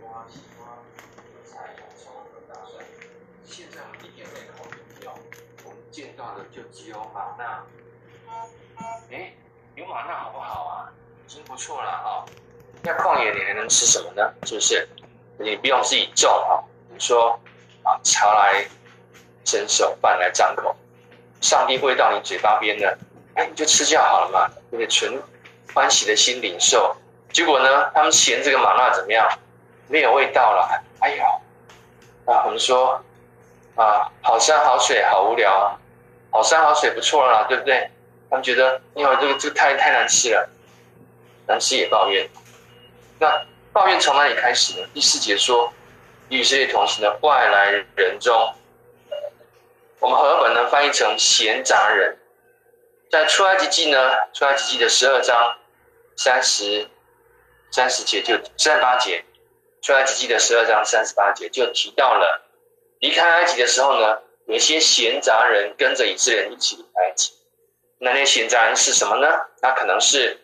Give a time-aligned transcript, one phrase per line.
[0.00, 0.66] 瓜、西瓜、
[1.16, 2.84] 韭菜、洋葱和大蒜。
[3.44, 5.12] 现在我们一点胃口也没有，
[5.64, 7.64] 我们见到的就只有玛纳。
[9.10, 9.32] 哎，
[9.74, 10.92] 有玛纳好不好啊？
[11.26, 12.24] 已经不错了哈。
[12.82, 14.32] 那旷野你还能吃什么呢？
[14.44, 14.88] 是不是？
[15.38, 16.62] 你不用自己种啊。
[16.90, 17.38] 你说
[17.82, 18.66] 啊，茶来
[19.44, 20.76] 伸手，饭来张口，
[21.40, 22.98] 上帝会到你嘴巴边的，
[23.34, 24.86] 哎，你就吃就好了嘛，对不对？
[24.86, 25.22] 纯
[25.74, 26.96] 欢喜的心领受。
[27.32, 29.26] 结果呢，他们嫌这个玛纳怎么样？
[29.88, 30.84] 没有味道了。
[31.00, 31.24] 哎呦，
[32.32, 33.02] 啊，我们说
[33.74, 35.76] 啊，好山好水好无聊啊，
[36.30, 37.90] 好山好水不错了啦，对不对？
[38.30, 40.48] 他们觉得，因为这个这个太太难吃了，
[41.46, 42.28] 难吃也抱怨。
[43.18, 44.86] 那抱怨从哪里开始呢？
[44.92, 45.72] 第四节说，
[46.28, 48.54] 与以色列同行的外来人中，
[50.00, 52.18] 我们和本呢翻译成闲杂人，
[53.10, 53.98] 在出埃及记呢，
[54.32, 55.56] 出埃及记的十二章
[56.16, 56.88] 三十。
[57.70, 59.22] 三十节就三十八节，
[59.82, 62.42] 出埃及记的十二章三十八节就提到了，
[63.00, 67.32] 离开埃及的时候呢，有一些闲杂人跟着以色列人一起离开埃及。
[68.00, 69.26] 那那些闲杂人是什么呢？
[69.62, 70.40] 那可能是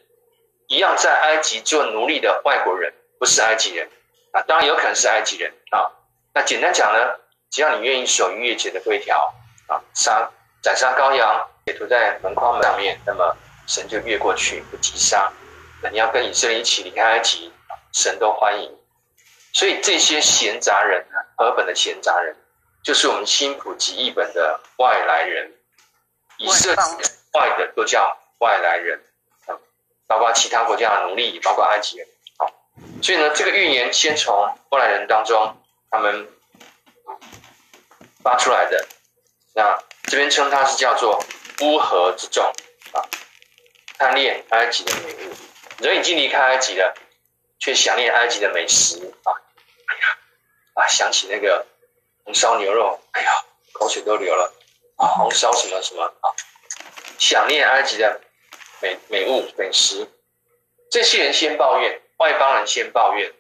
[0.69, 3.89] 一样在埃及做奴隶的外国人，不是埃及人
[4.33, 4.42] 啊。
[4.42, 5.91] 当然有可能是埃及人啊。
[6.33, 7.17] 那简单讲呢，
[7.51, 9.33] 只要你愿意守逾越节的规条
[9.69, 10.30] 啊，杀
[10.62, 13.36] 宰杀羔羊，也涂在门框上面，那么
[13.67, 15.33] 神就越过去不击杀。
[15.83, 17.53] 那你要跟以色列一起离开埃及，
[17.92, 18.77] 神都欢迎。
[19.55, 22.36] 所以这些闲杂人呢，和本的闲杂人，
[22.83, 25.52] 就是我们新普及译本的外来人。
[26.36, 26.84] 以色列
[27.34, 29.00] 外的都叫外来人
[29.46, 29.55] 啊，
[30.08, 32.08] 包括其他国家的奴隶，包括埃及人。
[32.36, 32.52] 好，
[33.00, 34.34] 所以呢，这个预言先从
[34.70, 35.56] 外来人当中
[35.89, 36.28] 他们
[38.24, 38.89] 发出来的。
[39.55, 41.24] 那这边称它是叫做
[41.61, 42.44] 乌合之众
[42.91, 43.06] 啊，
[43.96, 45.33] 贪恋埃及的美物。
[45.78, 46.92] 人已经离开埃及了，
[47.61, 49.30] 却想念埃及的美食啊！
[50.75, 51.67] 啊，想起那个
[52.25, 53.30] 红烧牛肉，哎呀，
[53.72, 54.53] 口水都流了
[54.97, 55.06] 啊！
[55.17, 56.27] 红烧什么什么啊？
[57.18, 58.20] 想念埃及的
[58.80, 60.08] 美美物美食，
[60.90, 63.33] 这些人先抱怨，外邦人先抱怨，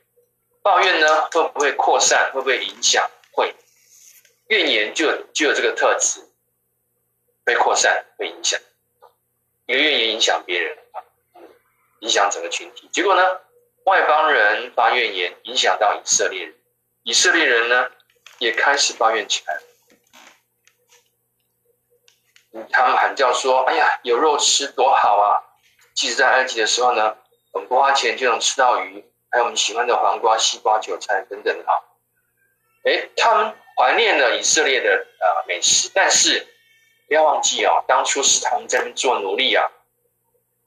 [0.62, 2.30] 抱怨呢会不会扩散？
[2.32, 3.10] 会不会影响？
[3.32, 3.54] 会，
[4.48, 6.20] 怨言就就有这个特质，
[7.44, 8.60] 被扩散，会影响，
[9.66, 11.02] 一个怨言影响别人啊。
[12.00, 13.40] 影响整个群体，结果呢，
[13.86, 16.54] 外邦人发怨言，影响到以色列人，
[17.04, 17.90] 以色列人呢
[18.38, 19.60] 也开始抱怨起来。
[22.72, 25.42] 他们喊叫说：“哎呀，有肉吃多好啊！
[25.94, 27.16] 即使在埃及的时候呢，
[27.52, 31.72] 我们不花钱就能吃到鱼，还有我们喜欢的黄瓜、西瓜、韭菜等等啊。”
[32.84, 36.46] 哎，他们怀念了以色列的呃美食，但是
[37.08, 39.70] 不要忘记哦，当初是他们在那边做奴隶啊。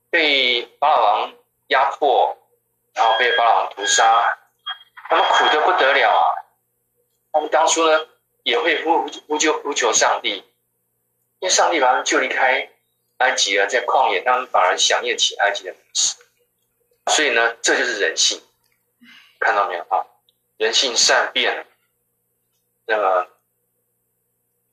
[0.10, 1.34] 被法老王
[1.68, 2.38] 压迫，
[2.94, 4.38] 然后被法老王屠杀，
[5.10, 6.24] 他们苦得不得了啊！
[7.32, 8.08] 他们当初呢，
[8.44, 10.44] 也会呼呼救呼求上帝，
[11.40, 12.70] 因为上帝把他们救离开
[13.18, 16.18] 埃及了，在旷野，他们反而想念起埃及的美食。
[17.08, 18.42] 所以呢，这就是人性，
[19.40, 20.06] 看到没有啊？
[20.58, 21.66] 人性善变，
[22.86, 23.28] 那么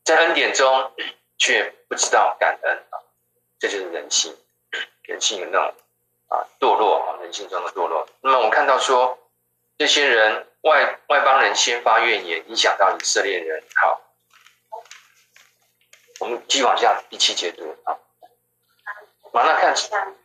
[0.03, 0.93] 在恩典中
[1.39, 2.99] 却不知道感恩啊，
[3.59, 4.37] 这就是人性。
[5.03, 5.75] 人性的那种
[6.29, 8.09] 啊堕落啊，人性中的堕落。
[8.23, 9.19] 那么我们看到说，
[9.77, 13.63] 这些人外外邦人先发怨言，影响到以色列人。
[13.75, 14.01] 好，
[16.21, 17.99] 我们继续往下第七节读啊。
[19.33, 19.75] 玛纳看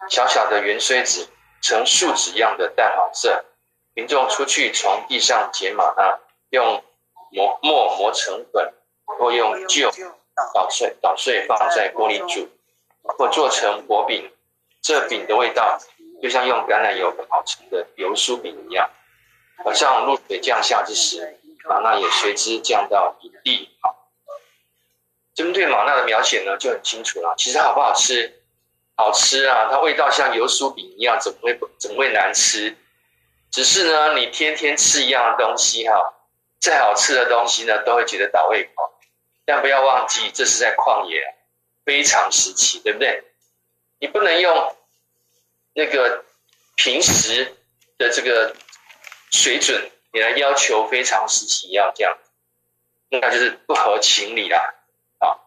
[0.08, 1.28] 小小的圆锥子，
[1.62, 3.44] 呈树脂一样的淡黄色。
[3.96, 6.20] 民众出去从地上捡玛纳，
[6.52, 6.84] 用
[7.32, 8.72] 磨磨磨成粉，
[9.06, 9.92] 或用臼
[10.54, 12.48] 捣碎捣碎放在锅里煮，
[13.02, 14.32] 或做成薄饼。
[14.82, 15.80] 这饼的味道
[16.22, 18.90] 就像用橄榄油烤成的油酥饼一样，
[19.64, 23.70] 好像露水降下之时，玛纳也随之降到一地。
[23.82, 24.10] 好，
[25.36, 27.36] 针对玛纳的描写呢就很清楚了。
[27.38, 28.36] 其实好不好吃？
[28.96, 29.70] 好吃啊！
[29.72, 32.76] 它味道像油酥饼一样，怎么会怎么会难吃？
[33.50, 36.14] 只是呢，你天天吃一样的东西哈，
[36.60, 38.94] 再好吃的东西呢都会觉得倒胃口。
[39.46, 41.34] 但不要忘记，这是在旷野
[41.86, 43.24] 非常时期，对不对？
[44.00, 44.76] 你不能用
[45.74, 46.26] 那个
[46.76, 47.56] 平时
[47.98, 48.54] 的这个
[49.32, 52.18] 水准，你来要求非常时期要这样，
[53.10, 54.76] 那就是不合情理啦
[55.20, 55.38] 啊！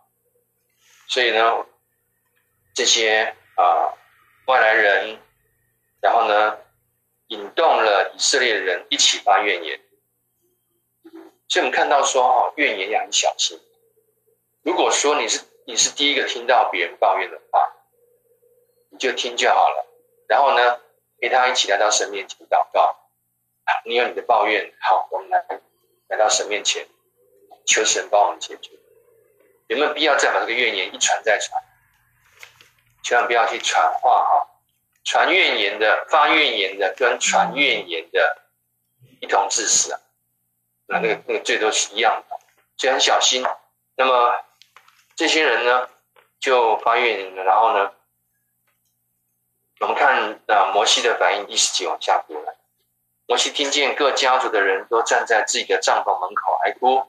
[1.08, 1.67] 所以呢，
[2.75, 3.94] 这些啊
[4.46, 5.19] 外来人，
[6.00, 6.58] 然后呢
[7.29, 9.81] 引动了以色列人一起发怨言。
[11.49, 13.61] 所以我们看到说哈，怨言要很小心。
[14.62, 17.73] 如果说你是你是第一个听到别人抱怨的话，
[18.90, 19.87] 你就听就好了，
[20.29, 20.81] 然后呢，
[21.19, 22.96] 陪他一起来到神面前祷告，
[23.84, 25.44] 你有你的抱怨，好，我们来
[26.08, 26.86] 来到神面前，
[27.66, 28.72] 求神帮我们解决。
[29.69, 31.62] 有没有必要再把这个怨言一传再传？
[33.02, 34.46] 千万不要去传话哈，
[35.04, 38.42] 传怨言的、发怨言的跟传怨言的，
[39.20, 40.00] 一同致死啊！
[40.86, 42.38] 那那个那个罪都是一样的，
[42.76, 43.44] 所以很小心。
[43.96, 44.44] 那么
[45.16, 45.88] 这些人呢，
[46.38, 47.92] 就发怨言了，然后呢，
[49.80, 52.56] 我们看啊，摩西的反应，一十节往下读了。
[53.32, 57.02] 摩西听见各家族的人都站在自己的帐篷门口哀哭，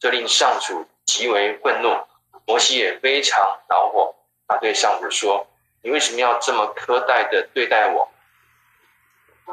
[0.00, 1.94] 这令上主极为愤怒。
[2.46, 4.14] 摩西也非常恼火，
[4.48, 5.46] 他对上主说
[5.84, 8.08] ：“你为什么要这么苛待的对待我？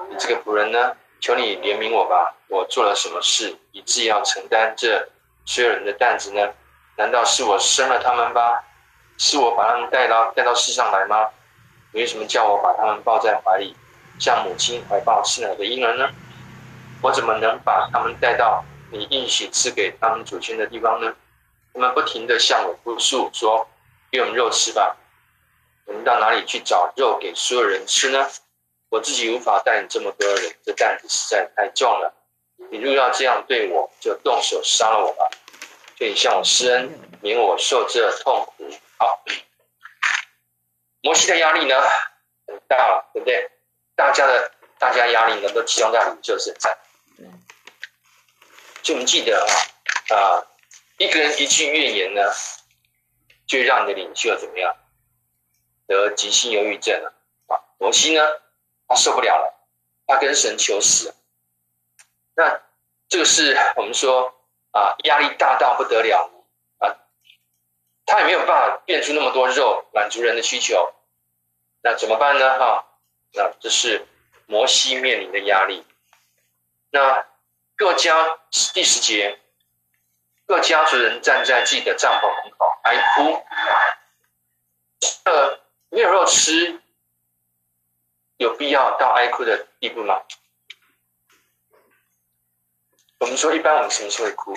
[0.09, 0.95] 你这个仆人呢？
[1.19, 2.33] 求你怜悯我吧！
[2.47, 5.09] 我做了什么事，以致要承担这
[5.45, 6.53] 所有人的担子呢？
[6.95, 8.63] 难道是我生了他们吧？
[9.17, 11.31] 是我把他们带到带到世上来吗？
[11.91, 13.75] 你为什么叫我把他们抱在怀里？”
[14.23, 16.09] 像母亲怀抱吃奶的婴儿呢？
[17.01, 21.13] 我怎么能把他们带到你应许赐给他们祖先的地方呢？
[21.73, 23.67] 他们不停地向我哭诉说
[24.09, 24.95] ：“给我们肉吃吧！”
[25.83, 28.25] 我们到哪里去找肉给所有人吃呢？
[28.87, 32.13] 我自己无法带你这么多人，这担子实在太重了。
[32.71, 35.29] 你若要这样对我，就动手杀了我吧！
[35.99, 38.69] 可以向我施恩，免我受这痛苦。
[38.97, 39.21] 好，
[41.01, 41.75] 摩西的压力呢，
[42.47, 43.49] 很大了，对不对？
[44.03, 46.77] 大家的大家压力能够集中在领袖身上。
[48.81, 50.45] 就我们记得啊，啊，
[50.97, 52.21] 一个人一句怨言呢，
[53.47, 54.75] 就让你的领袖怎么样？
[55.87, 57.13] 得急性忧郁症了
[57.47, 57.63] 啊！
[57.77, 58.21] 摩西呢，
[58.89, 59.53] 他受不了了，
[60.05, 61.15] 他跟神求死。
[62.35, 62.59] 那
[63.07, 64.35] 这个是我们说
[64.71, 66.29] 啊，压力大到不得了
[66.79, 66.99] 啊，
[68.05, 70.93] 他也没有办法变出那么多肉满足人的需求，
[71.81, 72.59] 那怎么办呢？
[72.59, 72.89] 哈？
[73.33, 74.05] 那这是
[74.45, 75.85] 摩西面临的压力。
[76.91, 77.25] 那
[77.75, 78.37] 各家
[78.73, 79.39] 第十节，
[80.45, 83.43] 各家族人站在自己的帐篷门口哀哭。
[85.25, 85.59] 这
[85.89, 86.79] 没有肉吃，
[88.37, 90.21] 有必要到哀哭的地步吗？
[93.19, 94.55] 我们说，一般我们什么时候会哭？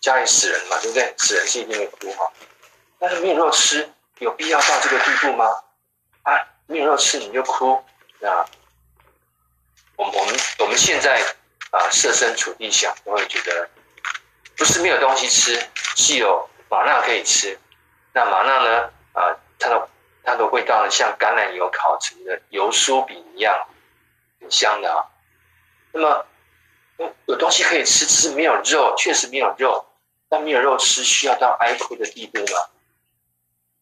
[0.00, 1.14] 家里死人嘛，对不对？
[1.16, 2.32] 死人是一定会哭哈。
[2.98, 5.46] 但是没有肉吃，有必要到这个地步吗？
[6.72, 7.74] 没有肉吃你就哭，
[8.22, 8.48] 啊？
[9.96, 11.20] 我们我们我们现在
[11.70, 13.68] 啊设身处地想，都会觉得
[14.56, 17.60] 不是没有东西吃，是有玛纳可以吃。
[18.14, 18.90] 那玛纳呢？
[19.12, 19.88] 啊，它的
[20.24, 23.68] 它的味道呢，像橄榄油烤成的油酥饼一样，
[24.40, 25.04] 很香的啊。
[25.92, 26.26] 那么
[27.26, 29.84] 有东西可以吃，只是没有肉，确实没有肉。
[30.30, 32.70] 但没有肉吃，需要到哀哭的地步吗？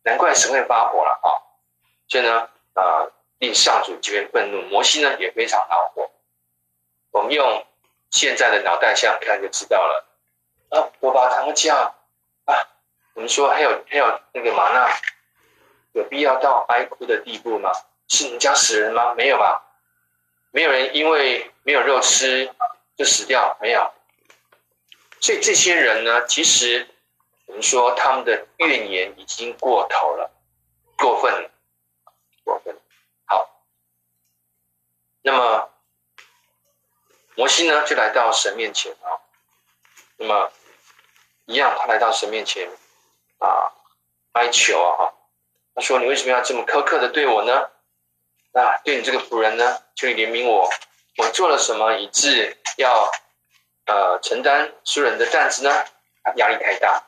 [0.03, 1.31] 难怪神会发火了啊！
[2.09, 2.49] 所以呢。
[2.81, 6.11] 啊，令上主极为愤怒，摩西呢也非常恼火。
[7.11, 7.67] 我们用
[8.11, 10.06] 现在的脑袋想想看就知道了。
[10.71, 11.94] 啊，我把他们这样
[12.44, 12.55] 啊，
[13.15, 14.88] 我们说还有还有那个玛纳，
[15.93, 17.71] 有必要到哀哭的地步吗？
[18.09, 19.15] 是你家死人吗？
[19.15, 19.62] 没有吧？
[20.53, 22.50] 没有人因为没有肉吃
[22.97, 23.93] 就死掉，没有。
[25.21, 26.88] 所以这些人呢，其实
[27.47, 30.31] 我们说他们的怨言已经过头了，
[30.97, 31.50] 过分了。
[33.26, 33.49] 好，
[35.23, 35.70] 那么
[37.37, 39.20] 摩西呢，就来到神面前啊。
[40.17, 40.51] 那么
[41.46, 42.69] 一样，他来到神面前
[43.39, 43.72] 啊，
[44.32, 45.15] 哀求啊，
[45.75, 47.70] 他说：“你为什么要这么苛刻的对我呢？
[48.53, 50.69] 啊，对你这个仆人呢，求你怜悯我，
[51.17, 53.10] 我做了什么以致要
[53.86, 55.70] 呃承担所有人的担子呢？
[56.36, 57.05] 压力太大，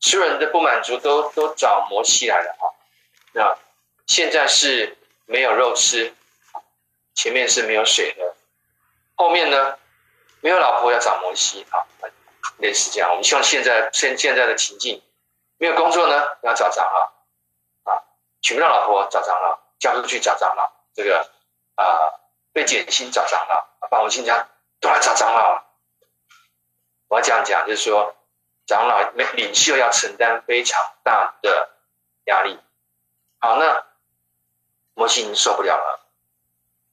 [0.00, 2.74] 所有人的不满足都都找摩西来了哈。
[3.32, 3.58] 那。”
[4.06, 6.14] 现在是没有肉吃，
[7.14, 8.36] 前面是没有水喝，
[9.16, 9.78] 后面呢
[10.40, 11.86] 没有老婆要找摩西啊，
[12.58, 13.10] 类似这样。
[13.10, 15.02] 我们希望现在现现在的情境，
[15.56, 18.04] 没有工作呢要找长老啊，
[18.42, 21.30] 娶不到老婆找长老，嫁出去找长老，这个
[21.76, 22.12] 啊
[22.52, 24.48] 被减薪找长老，把我们新家
[24.80, 25.64] 都来找长老。
[27.08, 28.14] 我要这样讲，就是说
[28.66, 31.70] 长老领袖要承担非常大的
[32.26, 32.60] 压力。
[33.40, 33.86] 好，那。
[35.04, 36.00] 摩西已经受不了了，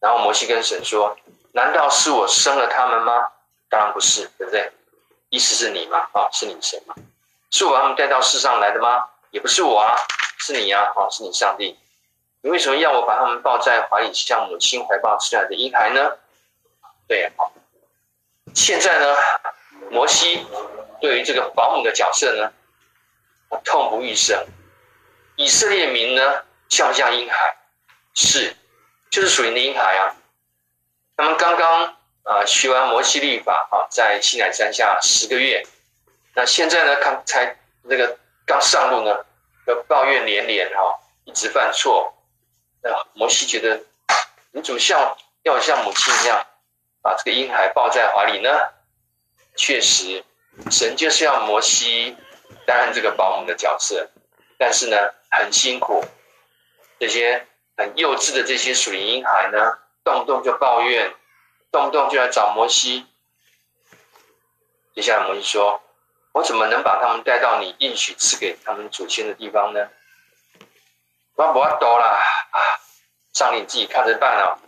[0.01, 1.17] 然后摩西跟神说
[1.55, 3.31] ：“难道是我生了他们吗？
[3.69, 4.69] 当然不是，对不对？
[5.29, 6.09] 意思是你吗？
[6.11, 6.93] 啊，是你神吗？
[7.51, 9.07] 是我把他们带到世上来的吗？
[9.29, 9.95] 也不是我啊，
[10.39, 10.91] 是你呀！
[10.93, 11.79] 啊，是你上帝。
[12.41, 16.17] 你为什么要我把他们抱在怀里，像母亲怀抱吃奶的婴孩呢？
[17.07, 17.53] 对呀，好。
[18.53, 19.15] 现在呢，
[19.89, 20.45] 摩西
[20.99, 22.51] 对于这个保姆的角色呢，
[23.63, 24.45] 痛不欲生。
[25.37, 27.55] 以色列民呢，像不像婴孩？
[28.13, 28.55] 是，
[29.09, 30.15] 就是属灵的婴孩啊。
[31.17, 35.65] 他们刚刚啊学完摩西律法啊，在西乃山下十个月，
[36.35, 39.25] 那现在呢，刚才那个刚上路呢，
[39.67, 42.13] 要抱怨连连哈，一直犯错。
[42.81, 43.83] 那摩西觉得，
[44.51, 46.47] 你怎么像要像母亲一样，
[47.01, 48.49] 把这个婴孩抱在怀里呢？
[49.55, 50.23] 确实，
[50.71, 52.17] 神就是要摩西
[52.65, 54.09] 担任这个保姆的角色，
[54.57, 54.97] 但是呢，
[55.29, 56.03] 很辛苦。
[56.99, 57.45] 这些
[57.81, 61.15] 很幼稚的这些属灵婴孩呢，动不动就抱怨，
[61.71, 63.07] 动不动就来找摩西。
[64.93, 65.81] 接下来摩西说
[66.31, 69.89] ：“我怎么能把他们带到你应许赐给他们祖先的地方呢？”
[71.35, 72.21] 我不要多啦！
[73.33, 74.59] 上帝你自己看着办啊！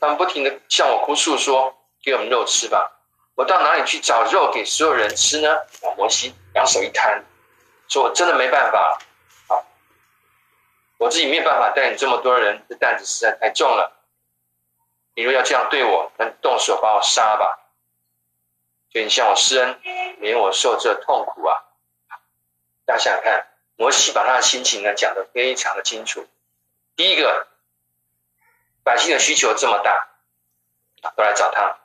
[0.00, 2.96] 他们不停的向我哭诉说：“给我们肉吃吧！”
[3.36, 5.54] 我到哪里去找肉给所有人吃呢？
[5.98, 7.22] 摩西两手一摊，
[7.88, 8.98] 说：“我真的没办法。”
[11.00, 14.04] 我自己没有办法带你这么多人，这担子实在太重了。
[15.14, 17.58] 你若要这样对我，那你动手把我杀吧。
[18.90, 19.80] 就你向我施恩，
[20.18, 21.64] 免我受这痛苦啊！
[22.84, 26.28] 大家想想看，摩西把他的心情呢讲得非常的清楚。
[26.96, 27.46] 第一个，
[28.84, 30.08] 百姓的需求这么大，
[31.16, 31.78] 都来找他，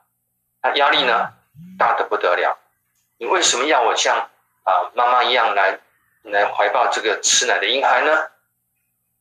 [0.62, 1.32] 他压力呢
[1.80, 2.60] 大的不得了。
[3.18, 4.30] 你为什么要我像
[4.64, 5.80] 啊妈妈一样来
[6.24, 8.32] 来怀抱这个吃奶的婴孩呢？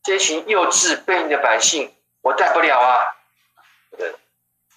[0.05, 3.17] 这群幼稚悖逆的百姓，我带不了啊！
[3.91, 4.19] 这个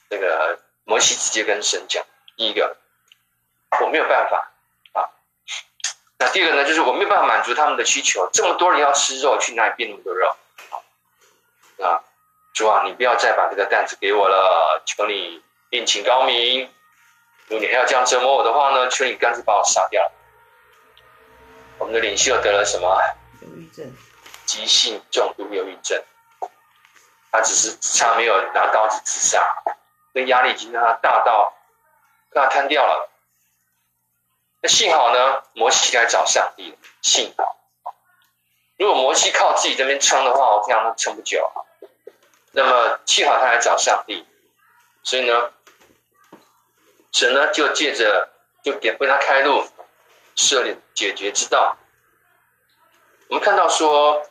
[0.09, 2.01] 那个摩西直接跟神讲：
[2.37, 2.77] 第一个，
[3.81, 4.49] 我没有办法
[4.93, 5.11] 啊。
[6.17, 8.29] 那第二个呢，就是我没有办法满足他们的需求。
[8.31, 10.33] 这么多人要吃肉，去哪里变那么多肉？
[11.83, 12.01] 啊，
[12.53, 16.71] 主啊，你不要再把这个担子给我了，求你另请高明。
[17.47, 20.09] 如果你还要这样折磨我的话呢，求你干脆把我杀掉。
[21.79, 22.97] 我们的领袖得了什么？
[23.41, 23.93] 忧郁症。
[24.47, 26.01] 急性重度忧郁症，
[27.31, 29.45] 他只是差没有拿刀子自杀，
[30.13, 31.53] 那压力已经让他大到，
[32.31, 33.11] 让他瘫掉了。
[34.61, 36.77] 那幸好呢，摩西来找上帝了。
[37.01, 37.57] 幸好，
[38.77, 41.51] 如果摩西靠自己这边撑的话，我这样都撑不久。
[42.51, 44.25] 那么幸好他来找上帝，
[45.03, 45.51] 所以呢，
[47.11, 48.29] 神呢就借着
[48.63, 49.67] 就给为他开路，
[50.35, 51.77] 设立解决之道。
[53.27, 54.25] 我们看到说。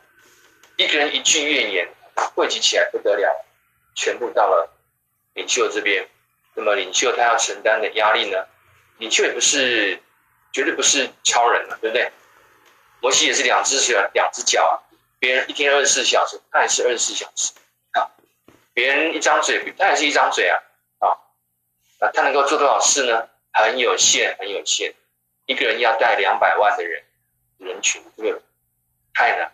[0.76, 1.88] 一个人一句怨言，
[2.35, 3.45] 汇集起来不得了，
[3.95, 4.71] 全部到了
[5.35, 6.09] 领袖这边。
[6.54, 8.47] 那么领袖他要承担的压力呢？
[8.99, 10.00] 领袖也不是，
[10.52, 12.11] 绝对不是超人了，对不对？
[13.00, 14.75] 摩西也是两只脚，两只脚啊。
[15.18, 17.52] 别人一天二十四小时，他也是二十四小时
[17.92, 18.11] 啊。
[18.73, 20.59] 别人一张嘴，他也是一张嘴啊。
[20.99, 21.16] 啊，
[22.00, 23.28] 那他能够做多少事呢？
[23.52, 24.95] 很有限，很有限。
[25.47, 27.02] 一个人要带两百万的人
[27.59, 28.42] 人群，这个
[29.14, 29.52] 太难。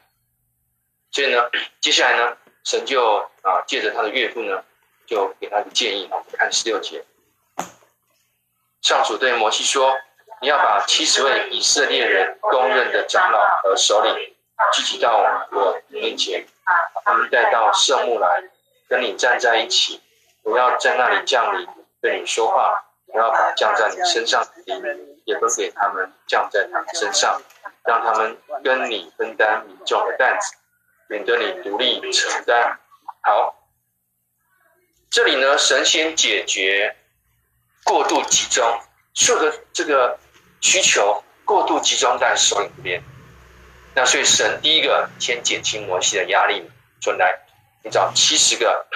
[1.12, 1.50] 所以呢，
[1.81, 4.64] 接下来呢，神就啊借着他的岳父呢，
[5.07, 7.04] 就给他的建议啊，我们看十六节。
[8.81, 9.95] 上主对摩西说
[10.40, 14.35] ：“你要把七十位以色列人公认的长老和首领
[14.73, 15.19] 聚集到
[15.52, 18.42] 我面前，把他们带到圣幕来，
[18.88, 20.00] 跟你站在一起。
[20.42, 21.69] 我要在那里降临，
[22.00, 22.83] 对你说话。
[23.07, 27.40] 我要把降在你身上的灵也分给他们，降在他们身上，
[27.85, 30.57] 让他们跟你分担民众的担子。”
[31.12, 32.81] 免得你独立承担。
[33.21, 33.69] 好，
[35.11, 36.97] 这里呢，神先解决
[37.85, 38.81] 过度集中，
[39.12, 40.19] 所有的这个
[40.62, 43.02] 需求过度集中在首领这边。
[43.95, 46.66] 那所以神第一个先减轻摩西的压力，
[47.02, 47.42] 说来，
[47.85, 48.87] 你找七十个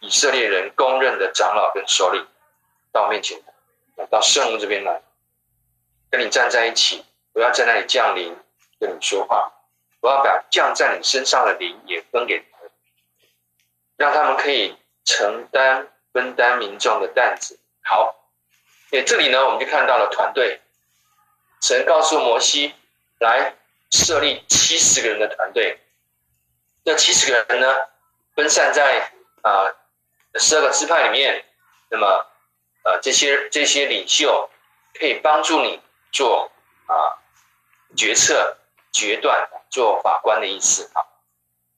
[0.00, 2.26] 以色列人公认的长老跟首领
[2.90, 3.38] 到我面前，
[4.10, 5.02] 到圣幕这边来，
[6.08, 7.04] 跟你站在一起，
[7.34, 8.34] 我要在那里降临，
[8.80, 9.52] 跟你说话。
[10.06, 12.70] 我要把降在你身上的灵也分给他们，
[13.96, 17.58] 让他们可以承担分担民众的担子。
[17.82, 18.14] 好，
[18.92, 20.60] 诶，这里呢，我们就看到了团队。
[21.60, 22.72] 神告诉摩西，
[23.18, 23.56] 来
[23.90, 25.80] 设立七十个人的团队。
[26.84, 27.74] 这七十个人呢，
[28.36, 29.10] 分散在
[29.42, 29.74] 啊
[30.34, 31.44] 十二个支派里面。
[31.88, 32.26] 那么，
[32.84, 34.48] 呃，这些这些领袖
[34.94, 35.82] 可以帮助你
[36.12, 36.52] 做
[36.86, 37.18] 啊
[37.96, 38.56] 决策
[38.92, 39.48] 决断。
[39.76, 41.04] 做法官的意思啊，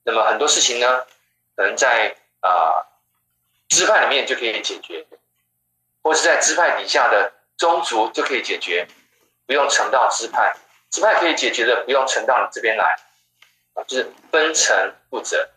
[0.05, 1.05] 那么很多事情呢，
[1.57, 2.87] 可能在啊
[3.69, 5.05] 支派里面就可以解决，
[6.01, 8.87] 或是在支派底下的宗族就可以解决，
[9.49, 10.55] 不用呈到支派，
[10.91, 12.87] 支派可以解决的不用呈到你这边来，
[13.89, 15.51] 就是分层负责，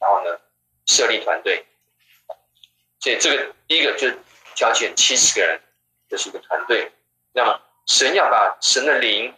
[0.00, 0.40] 然后呢
[0.86, 1.66] 设立团队，
[3.00, 4.18] 所以这个第一个就是
[4.54, 5.60] 挑选七十个人，
[6.08, 6.90] 这是一个团队，
[7.32, 9.34] 那么神要把神的灵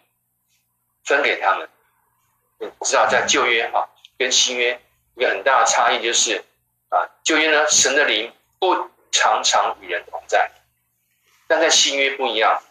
[1.05, 1.69] 分给他们。
[2.59, 4.81] 你知道在旧约哈跟新约
[5.17, 6.45] 一个很大的差异就是
[6.89, 10.51] 啊，旧约呢，神的灵不常常与人同在。
[11.47, 12.63] 但在新约不一样，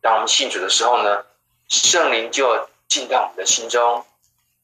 [0.00, 1.24] 当我们信主的时候呢，
[1.68, 4.04] 圣灵就进到我们的心中，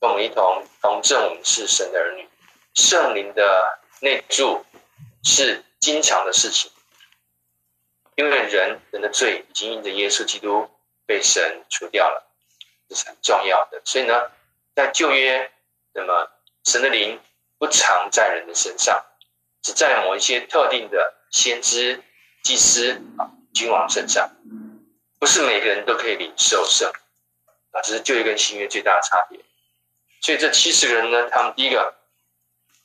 [0.01, 2.29] 跟我们一同同证我们是神的儿女。
[2.75, 4.65] 圣灵的内住
[5.23, 6.71] 是经常的事情，
[8.15, 10.71] 因为人人的罪已经因着耶稣基督
[11.07, 12.30] 被神除掉了，
[12.91, 13.81] 这是很重要的。
[13.87, 14.31] 所以呢，
[14.75, 15.51] 在旧约，
[15.95, 16.29] 那么
[16.65, 17.19] 神的灵
[17.59, 19.03] 不常在人的身上，
[19.63, 22.03] 只在某一些特定的先知、
[22.43, 24.31] 祭司啊、君王身上，
[25.19, 26.93] 不是每个人都可以领受圣
[27.71, 29.41] 啊，这是旧约跟新约最大的差别。
[30.21, 31.95] 所以这七十个人呢，他们第一个。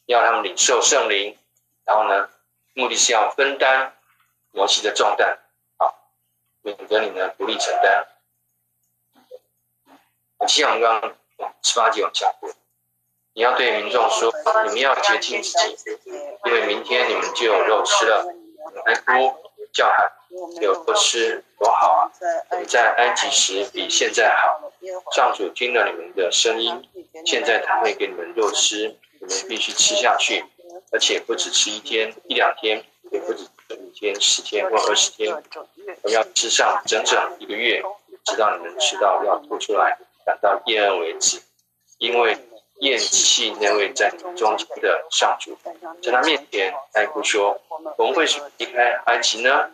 [0.08, 1.36] 要他们领受圣灵，
[1.84, 2.30] 然后呢，
[2.76, 3.98] 目的是要分担
[4.52, 5.40] 摩西的重担，
[5.78, 5.90] 啊，
[6.62, 8.06] 免得你呢独立承担。
[10.48, 11.02] 接下来我们
[11.38, 12.50] 刚十八节往下过，
[13.34, 14.32] 你要对民众说，
[14.66, 15.78] 你们要洁净自己，
[16.46, 18.26] 因为明天你们就有肉吃了。
[18.86, 19.36] 哀哭
[19.74, 20.12] 叫喊，
[20.62, 22.12] 有肉吃多好啊！
[22.52, 24.62] 你们在埃及时比现在好。
[25.16, 26.88] 上主听了你们的声音，
[27.26, 28.98] 现在他会给你们肉吃。
[29.20, 30.46] 你们必须吃下去，
[30.92, 35.36] 而且不只吃一天、一两天，也不止一天、十天或二十天，
[36.04, 37.82] 我要吃上整整一个月，
[38.24, 41.42] 直到你们吃到要吐出来，感到厌恶为止。
[41.98, 42.38] 因为
[42.82, 45.58] 厌弃那位在你中间的上主，
[46.04, 47.62] 在他面前哀哭说
[47.98, 49.72] ：“我们为什么离开埃及呢？”，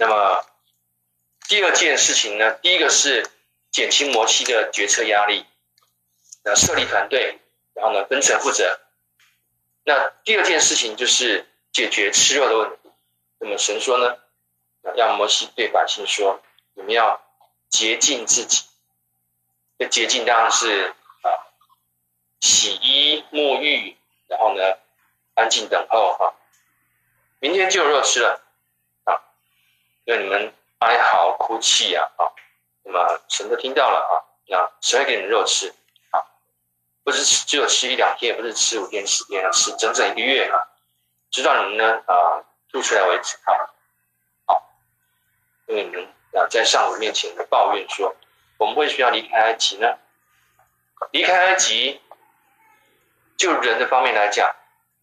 [0.00, 0.44] 那么
[1.48, 2.52] 第二件事情呢？
[2.54, 3.30] 第一个是
[3.70, 5.46] 减轻摩西的决策压力。
[6.44, 7.38] 那设立团队，
[7.74, 8.80] 然后呢，分层负责。
[9.84, 12.90] 那第二件事情就是解决吃肉的问题。
[13.38, 14.16] 那么神说呢，
[14.96, 16.40] 让摩西对百姓说：
[16.78, 17.20] 你们要
[17.68, 18.64] 洁净自己。
[19.78, 21.26] 这洁净当然是啊，
[22.40, 23.96] 洗衣沐浴，
[24.28, 24.62] 然后呢，
[25.34, 26.34] 安静等候哈。
[27.40, 28.40] 明天就有肉吃了
[29.04, 29.20] 啊，
[30.04, 32.30] 因为你们哀嚎哭泣呀啊，
[32.84, 34.14] 那么神都听到了啊，
[34.46, 35.74] 那谁会给你们肉吃
[36.10, 36.22] 啊？
[37.02, 40.62] 不是只有吃一两天，也不是吃五天十天，是整整一个月啊！
[41.32, 43.74] 直到你们呢啊吐出来为止啊！
[44.46, 44.70] 好，
[45.66, 48.14] 因为你们啊在上主面前抱怨说，
[48.58, 49.98] 我们为什么要离开埃及呢？
[51.12, 52.00] 离开埃及，
[53.36, 54.54] 就人的方面来讲，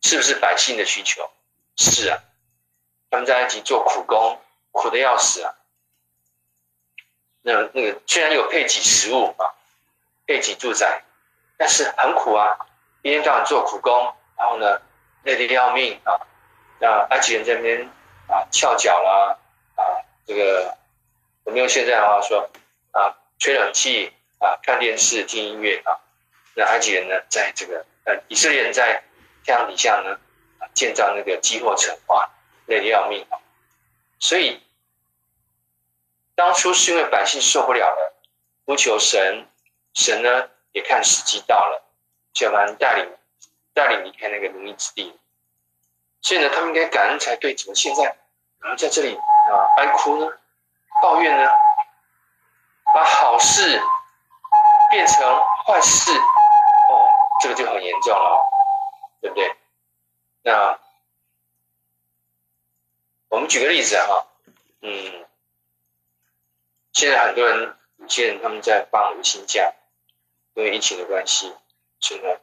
[0.02, 1.30] 是不是百姓的需求？
[1.78, 2.20] 是啊，
[3.10, 4.40] 他们在埃及做苦工，
[4.72, 5.56] 苦的要死啊！
[7.42, 9.56] 那那个虽然有配给食物啊，
[10.26, 11.02] 配给住宅。
[11.58, 12.58] 但是很苦啊，
[13.02, 14.82] 一天到晚做苦工，然后呢，
[15.24, 16.20] 累得要命啊。
[16.82, 17.90] 那埃及人这边
[18.28, 19.38] 啊，翘脚啦，
[19.76, 20.78] 啊，这个
[21.46, 22.50] 我们用现在的话说
[22.92, 26.02] 啊，吹冷气啊，看电视听音乐啊。
[26.56, 29.04] 那埃及人呢，在这个呃，以色列人在
[29.46, 30.20] 太阳底下呢，
[30.74, 32.30] 建造那个积货城，哇，
[32.66, 33.26] 累得要命。
[34.20, 34.62] 所以
[36.34, 38.14] 当初是因为百姓受不了了，
[38.66, 39.48] 呼求神，
[39.94, 40.50] 神呢？
[40.72, 41.86] 也看时机到了，
[42.34, 43.18] 就把人带领
[43.74, 45.18] 带领离开那个奴役之地。
[46.22, 47.56] 所以呢，他们应该感恩才对。
[47.56, 48.04] 怎么现在
[48.60, 50.38] 然后在这里啊哀哭呢？
[51.06, 51.52] 抱怨呢？
[52.92, 53.80] 把好事
[54.90, 55.24] 变成
[55.68, 56.12] 坏事，
[56.90, 57.08] 哦，
[57.42, 58.44] 这个就很严重了，
[59.22, 59.56] 对不对？
[60.42, 60.80] 那
[63.30, 64.26] 我们举个例子哈，
[64.82, 65.28] 嗯，
[66.92, 69.74] 现在很多人，有些人他们在放无薪假。
[70.56, 71.56] 因为疫情的关系，
[72.00, 72.40] 所以呢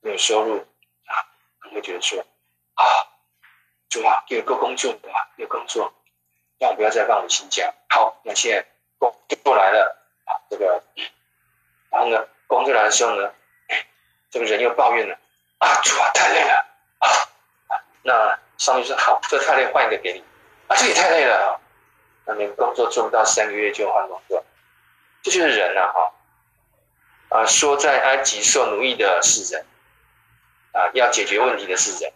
[0.00, 1.14] 没有收入啊，
[1.60, 2.20] 他们会觉得说
[2.74, 2.84] 啊，
[3.88, 5.94] 主啊，给个工作对吧，有工作，
[6.62, 7.74] 让我不要再放无薪假。
[7.88, 8.64] 好，那现在
[8.96, 10.80] 工作来了啊，这个，
[11.90, 13.32] 然后呢，工作来的时候呢，
[14.30, 15.18] 这个人又抱怨了
[15.58, 16.64] 啊，主啊，太累了
[16.98, 17.08] 啊，
[18.04, 20.22] 那上面说好，这太累，换一个给你
[20.68, 21.58] 啊，这也太累了啊，
[22.26, 24.44] 那你工作做不到三个月就换工作，
[25.24, 26.12] 这就是人啊，哈。
[27.30, 29.66] 啊，说在埃及受奴役的是人，
[30.70, 32.12] 啊，要解决问题的是人。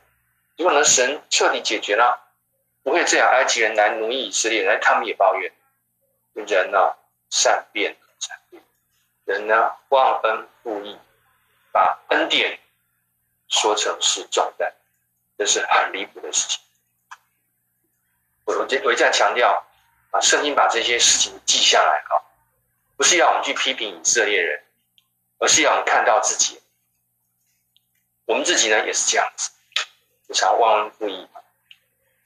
[0.56, 2.25] 如果呢，神彻底解决了，
[2.86, 3.28] 不会这样。
[3.28, 5.52] 埃及人来奴役以色列人，他们也抱怨。
[6.34, 6.94] 人呢、啊，
[7.30, 7.96] 善变，
[9.24, 10.96] 人呢，忘恩负义，
[11.72, 12.60] 把恩典
[13.48, 14.72] 说成是重担，
[15.36, 16.60] 这是很离谱的事情。
[18.44, 19.66] 我我我一再强调，
[20.12, 22.22] 啊，圣经把这些事情记下来啊，
[22.96, 24.62] 不是要我们去批评以色列人。
[25.38, 26.62] 而是要我们看到自己，
[28.24, 29.50] 我们自己呢也是这样子，
[30.32, 31.28] 常忘恩负义，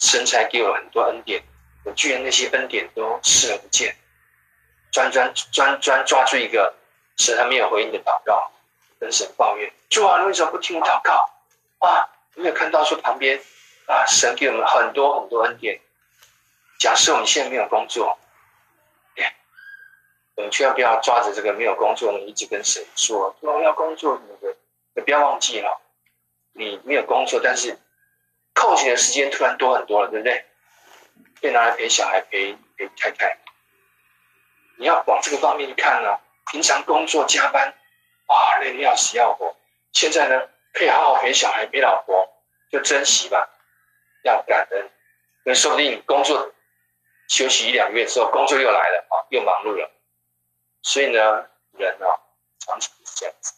[0.01, 1.43] 神才给我很多恩典，
[1.85, 3.97] 我居然那些恩典都视而不见，
[4.91, 6.75] 专专专专抓住一个
[7.17, 8.51] 神还没有回应的祷告，
[8.99, 11.31] 跟神抱怨：主啊，你为什么不听我祷告？
[11.79, 13.41] 啊，有没有看到说旁边
[13.87, 15.81] 啊，神给我们很多很多恩典。
[16.79, 18.19] 假设我们现在没有工作，
[19.17, 19.37] 哎，
[20.35, 24.57] 我们千万不要抓着这个没有工作，你一直跟神说我要工作什么的。
[24.95, 25.81] 你不要忘记了，
[26.53, 27.79] 你没有工作，但是
[28.61, 30.45] 空闲的时间突然多很多了，对不对？
[31.41, 33.39] 可以拿来陪小孩、陪陪太太。
[34.77, 36.21] 你要往这个方面去看呢。
[36.51, 37.75] 平常工作加班，
[38.27, 39.57] 哇，累得要死要活。
[39.93, 42.29] 现在呢，可以好好陪小孩、陪老婆，
[42.71, 43.49] 就珍惜吧，
[44.25, 44.91] 要感恩。
[45.45, 46.53] 那说不定工作
[47.29, 49.91] 休息一两个月之后，工作又来了啊，又忙碌了。
[50.83, 51.47] 所以呢，
[51.79, 52.19] 人啊，
[52.59, 53.55] 常常是这样子，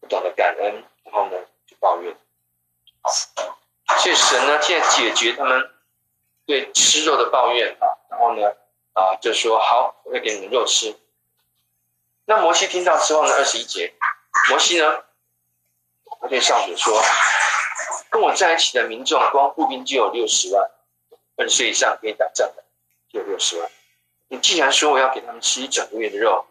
[0.00, 2.16] 不懂得感恩，然后呢，就抱怨。
[3.98, 5.70] 所以神呢，现在解决他们
[6.46, 8.48] 对吃肉的抱怨啊，然后呢，
[8.92, 10.96] 啊，就说好，我会给你们肉吃。
[12.24, 13.94] 那摩西听到之后呢，二十一节，
[14.48, 15.04] 摩西呢，
[16.20, 17.02] 他对上主说
[18.10, 20.70] ：“跟我在一起的民众，光步兵就有六十万，
[21.36, 22.62] 二十岁以上可以打仗的
[23.12, 23.68] 就有六十万。
[24.28, 26.46] 你既然说我要给他们吃一整个月的肉，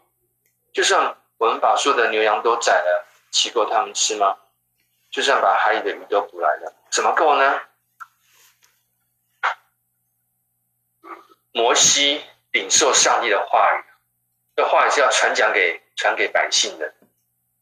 [0.73, 4.38] 就算我们把所有的牛羊都宰了，岂够他们吃吗？
[5.12, 7.62] 就算把海里的鱼都捕来了，怎么够呢？”
[11.52, 13.84] 摩西领受上帝的话语。
[14.56, 16.93] 这话也是要传讲给传给百姓的。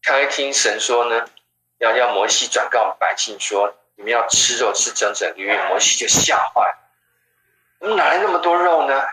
[0.01, 1.29] 他一听神说呢，
[1.77, 5.63] 要要摩西转告百姓说，你们要吃肉吃整整个月。
[5.69, 6.77] 摩西就吓坏，了。
[7.79, 9.03] 我们哪来那么多肉呢？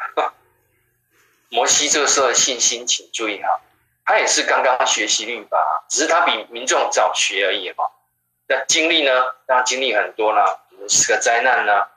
[1.51, 3.61] 摩西这个时候的信心，请注意哈，
[4.05, 7.91] 他也是刚刚学习律法，只是他比民众早学而已嘛。
[8.55, 9.11] 那经历呢？
[9.47, 11.89] 他经历很多啦，十个灾难呢，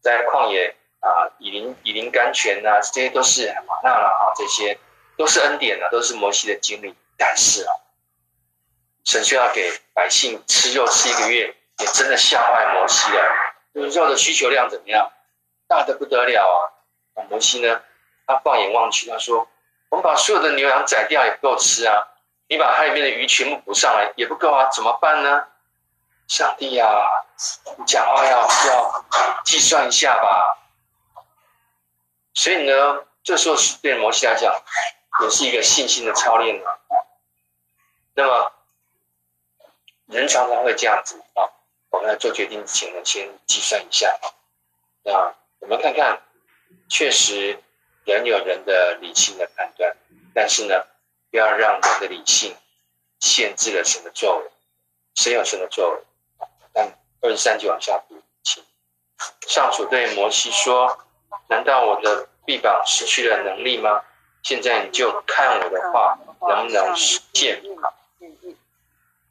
[0.00, 4.78] 在旷野啊，以林以林甘泉呐，这些都是玛纳了啊，这些。
[5.16, 6.92] 都是恩典啊，都是摩西的经历。
[7.16, 7.70] 但是啊，
[9.04, 13.22] 神需要给百姓吃肉吃一个月，也真的吓坏摩西了。
[13.72, 15.12] 就是肉的需求量怎么样？
[15.68, 16.58] 大得不得了啊！
[17.14, 17.80] 那摩西呢？
[18.26, 19.46] 他放眼望去，他说
[19.90, 22.08] ：“我们把所有的牛羊宰掉也不够吃啊！
[22.48, 24.68] 你把海里面的鱼全部捕上来也不够啊！
[24.72, 25.46] 怎么办呢？”
[26.28, 26.88] 上帝啊，
[27.78, 29.04] 你讲话要要
[29.44, 30.58] 计算一下吧。
[32.32, 34.54] 所以呢，这时候对摩西来讲。
[35.22, 36.74] 也是一个信心的操练啊。
[38.14, 38.52] 那么，
[40.06, 41.54] 人常常会这样子啊。
[41.90, 44.26] 我们在做决定之前呢，先计算一下啊。
[45.04, 46.20] 那我们看看，
[46.88, 47.62] 确实
[48.04, 49.96] 人有人的理性的判断，
[50.34, 50.84] 但是呢，
[51.30, 52.56] 不要让人的理性
[53.20, 54.50] 限制了神的作为。
[55.14, 56.02] 谁有神的作为？
[56.74, 58.62] 但二十三节往下读，请
[59.48, 60.98] 上主对摩西说
[61.48, 64.02] ：“难道我的臂膀失去了能力吗？”
[64.42, 67.62] 现在你就看我的话能不能实现。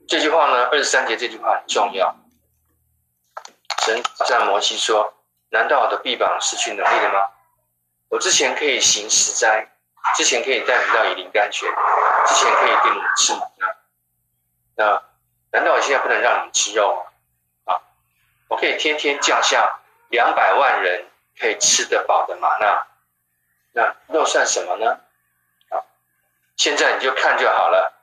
[0.08, 2.15] 这句话呢，二十三节这句话很重要。
[3.86, 5.13] 神在摩西说
[5.51, 7.27] ：“难道我的臂膀失去能力了吗？
[8.10, 9.69] 我之前可以行十灾，
[10.15, 11.69] 之前可以带你到以灵甘泉，
[12.25, 13.41] 之前可以给你们吃吗？
[14.75, 15.03] 那
[15.51, 17.12] 难道我现在不能让你吃肉吗？
[18.53, 21.07] 我可以天天降下两百万人
[21.39, 22.85] 可以吃得饱的吗哪。
[23.71, 24.99] 那肉算什么呢？
[25.69, 25.81] 啊，
[26.55, 27.99] 现在你就看就好了。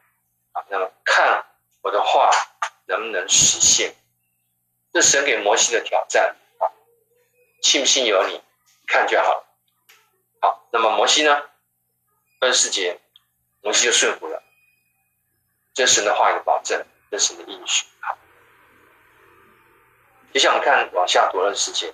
[0.51, 1.45] 啊，那么看
[1.83, 2.33] 我的话
[2.87, 3.95] 能不能实现？
[4.93, 6.67] 这神给摩西的挑战啊，
[7.63, 8.43] 信不信由你，
[8.89, 9.47] 看就好了。
[10.41, 11.45] 好，那么摩西呢？
[12.41, 12.99] 二十四节，
[13.61, 14.43] 摩西就顺服了。
[15.75, 17.87] 这神的话语的保证，这是神的应许。
[20.31, 21.93] 好，接下我们看往下读二十四节。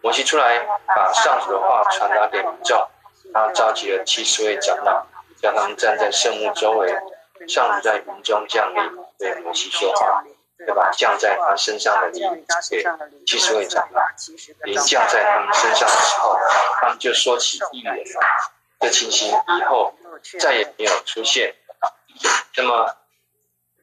[0.00, 2.88] 摩西出来，把上主的话传达给民众。
[3.32, 5.06] 他召集了七十位长老，
[5.40, 6.92] 叫他们站在圣幕周围。
[7.48, 10.24] 上主在云中降临，对摩西说话，
[10.58, 10.90] 对吧？
[10.92, 12.84] 降在他身上的灵给
[13.26, 14.02] 七十位长老，
[14.64, 16.36] 灵降在他们身上的时候，
[16.80, 18.20] 他们就说起预言了。
[18.80, 19.94] 这情形以后
[20.40, 21.54] 再也没有出现。
[22.56, 22.96] 那么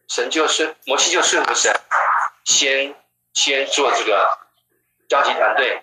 [0.07, 1.73] 神就顺摩西就顺服神，
[2.43, 2.95] 先
[3.39, 4.38] 先做这个
[5.08, 5.82] 召集团队。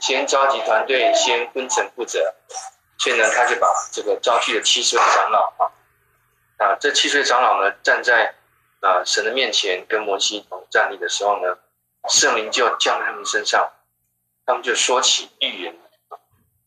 [0.00, 2.34] 先召集团队，先分层负责，
[2.98, 5.72] 所以呢，他就把这个召集的七十位长老啊，
[6.58, 8.34] 啊，这七十位长老呢，站在
[8.80, 11.56] 啊神的面前，跟摩西同站立的时候呢，
[12.10, 13.72] 圣灵就降在他们身上，
[14.44, 15.78] 他们就说起预言，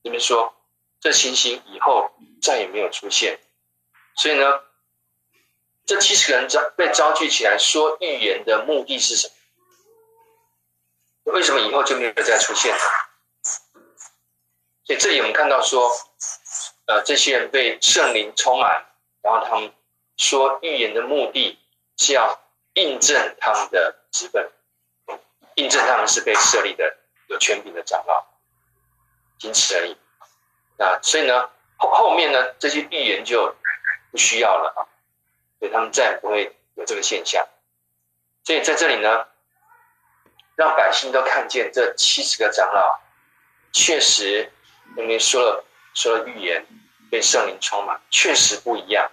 [0.04, 0.56] 这边说
[1.00, 2.10] 这情形以后
[2.42, 3.40] 再也没有出现，
[4.16, 4.62] 所以呢，
[5.86, 9.34] 这七十个人召被召集起来说预言的目的是什么？
[11.34, 12.78] 为什么以后就没有再出现？
[14.86, 15.90] 所以这里我们看到说，
[16.86, 18.86] 呃，这些人被圣灵充满，
[19.22, 19.74] 然后他们
[20.18, 21.58] 说预言的目的
[21.98, 22.42] 是要
[22.74, 24.52] 印证他们的职分，
[25.56, 28.26] 印证他们是被设立的有权柄的长老，
[29.40, 29.96] 仅此而已。
[30.78, 33.56] 那所以呢，后后面呢，这些预言就
[34.12, 34.84] 不需要了啊，
[35.64, 37.48] 所以他们再也不会有这个现象。
[38.44, 39.28] 所以在这里呢，
[40.58, 43.00] 让百姓都看见这七十个长老
[43.72, 44.52] 确实
[44.98, 46.66] 因为说了说了预言，
[47.10, 49.10] 被圣灵充满，确实不一样。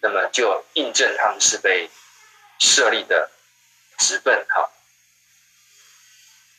[0.00, 1.90] 那么就印证他们是被
[2.58, 3.30] 设立的
[3.98, 4.46] 直奔。
[4.48, 4.72] 好，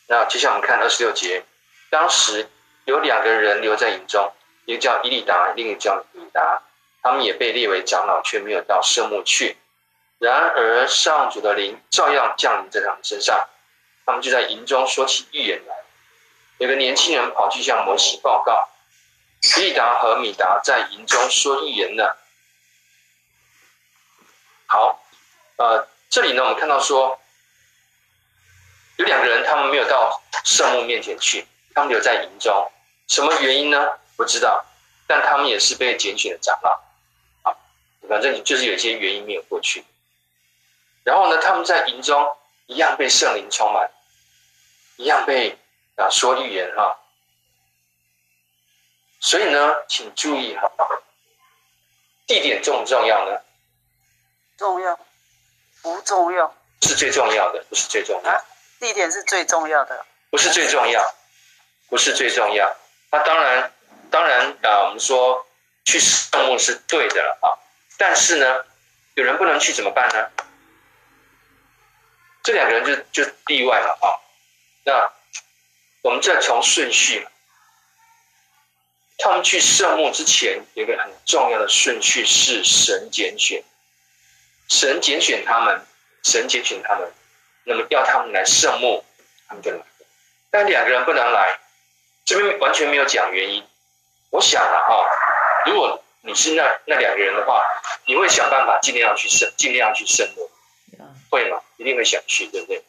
[0.05, 1.43] 那接下来我们看二十六节，
[1.89, 2.47] 当时
[2.85, 4.31] 有两个人留在营中，
[4.65, 6.61] 一个叫伊利达，另一个叫米达，
[7.01, 9.57] 他们也被列为长老，却没有到圣幕去。
[10.19, 13.47] 然而上主的灵照样降临在他们身上，
[14.05, 15.75] 他们就在营中说起预言来。
[16.59, 18.69] 有个年轻人跑去向摩西报告，
[19.57, 22.03] 利达和米达在营中说预言呢。
[24.67, 25.03] 好，
[25.55, 27.19] 呃，这里呢，我们看到说，
[28.97, 32.71] 有两个人，他们没有到圣幕面前去，他们留在营中，
[33.07, 33.97] 什么原因呢？
[34.15, 34.63] 不知道，
[35.07, 36.79] 但他们也是被拣选的长老，
[38.11, 39.85] 反正就是有一些原因没有过去。
[41.05, 42.27] 然后呢，他们在营中
[42.65, 43.89] 一样被圣灵充满，
[44.97, 45.57] 一样被
[45.95, 46.99] 啊说预言哈。
[49.21, 50.69] 所以呢，请注意哈，
[52.27, 53.39] 地点重不重要呢？
[54.57, 54.99] 重要，
[55.81, 58.29] 不重要，是最重要的，不是最重要。
[58.29, 58.43] 啊，
[58.81, 61.15] 地点是最重要的，不是最重要，
[61.87, 62.75] 不是最重要。
[63.09, 63.73] 那当然，
[64.11, 65.47] 当然啊，我们说
[65.85, 67.60] 去圣墓是对的了啊，
[68.01, 68.65] 但是呢，
[69.13, 70.31] 有人不能去怎么办呢？
[72.41, 74.17] 这两个人就就例外了啊。
[74.83, 75.13] 那
[76.01, 77.27] 我们再从顺序，
[79.19, 83.63] 他们去圣墓之前有个很重要的顺序是神拣选。
[84.67, 85.85] 神拣选他们，
[86.23, 87.13] 神拣选他们，
[87.65, 89.05] 那么要他们来圣墓，
[89.47, 89.77] 他们就来。
[90.49, 91.59] 但两个人不能来，
[92.25, 93.63] 这边完全没有讲原因。
[94.31, 95.05] 我想了啊，
[95.67, 97.63] 如果你是那那两个人的话，
[98.05, 101.61] 你会想办法尽量去胜，尽量去胜的，会吗？
[101.77, 102.83] 一定会想去，对不对？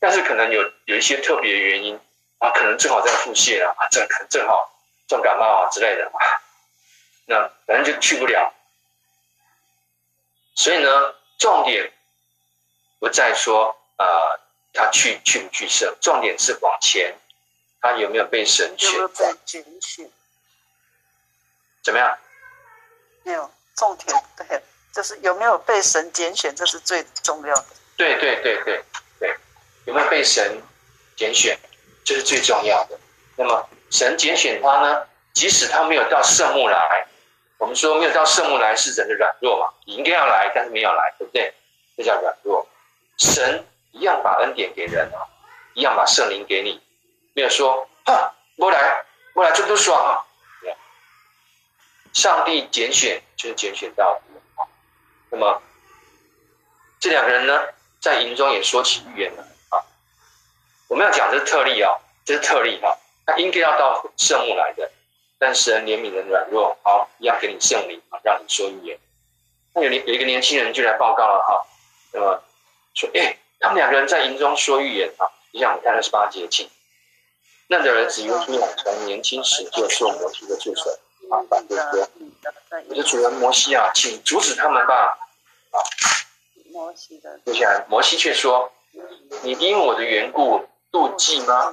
[0.00, 2.00] 但是可能有有一些特别的原因
[2.38, 4.72] 啊，可能正好在腹泻啊，正正好
[5.06, 6.18] 重感冒啊之类的啊，
[7.26, 8.52] 那反正就去不了。
[10.54, 11.92] 所以呢，重点
[12.98, 14.40] 不在说呃
[14.72, 17.16] 他去去不去圣，重点是往前，
[17.80, 18.92] 他有没有被神选？
[18.92, 20.10] 有没有被拣选？
[21.84, 22.18] 怎么样？
[23.24, 27.64] 没有，种田对，就是有没有被神拣选，这是最重要的。
[27.96, 28.84] 对对对对
[29.20, 29.36] 对，
[29.86, 30.60] 有没有被神
[31.16, 31.58] 拣选，
[32.04, 32.98] 这是最重要的。
[33.36, 37.06] 那么神拣选他呢，即使他没有到圣幕来。
[37.58, 41.54] 我们说没有到圣幕来是人的软弱嘛，你应该要来，但是没有来，对不对？
[41.96, 42.66] 这叫软弱。
[43.18, 45.30] 神一样把恩典给人啊，
[45.74, 46.82] 一样把圣灵给你，
[47.34, 50.26] 没有说哼，不来，不来这不爽啊。
[52.12, 54.66] 上帝拣选就是拣选到底。
[55.30, 55.62] 那么
[57.00, 57.68] 这两个人呢，
[58.00, 59.80] 在营中也说起预言了啊。
[60.88, 64.90] 我们要讲这是特例啊，这是特例哈，他应该要到圣幕来的。
[65.38, 68.98] 但是怜悯人软弱，好，要给你圣灵啊，让你说预言。
[69.74, 71.66] 那有有一个年轻人就来报告了哈，
[72.12, 72.42] 那么
[72.94, 75.26] 说，哎，他们两个人在营中说预言啊。
[75.50, 76.70] 你想看二十八节经，
[77.66, 80.98] 那的儿子约书亚从年轻时就受摩西的助手
[82.88, 85.18] 我的主人摩西啊，请阻止他们吧。
[85.70, 85.76] 啊，
[86.72, 88.72] 摩西的，接下来摩西却说，
[89.42, 90.68] 你因我的缘故。
[90.92, 91.72] 妒忌吗？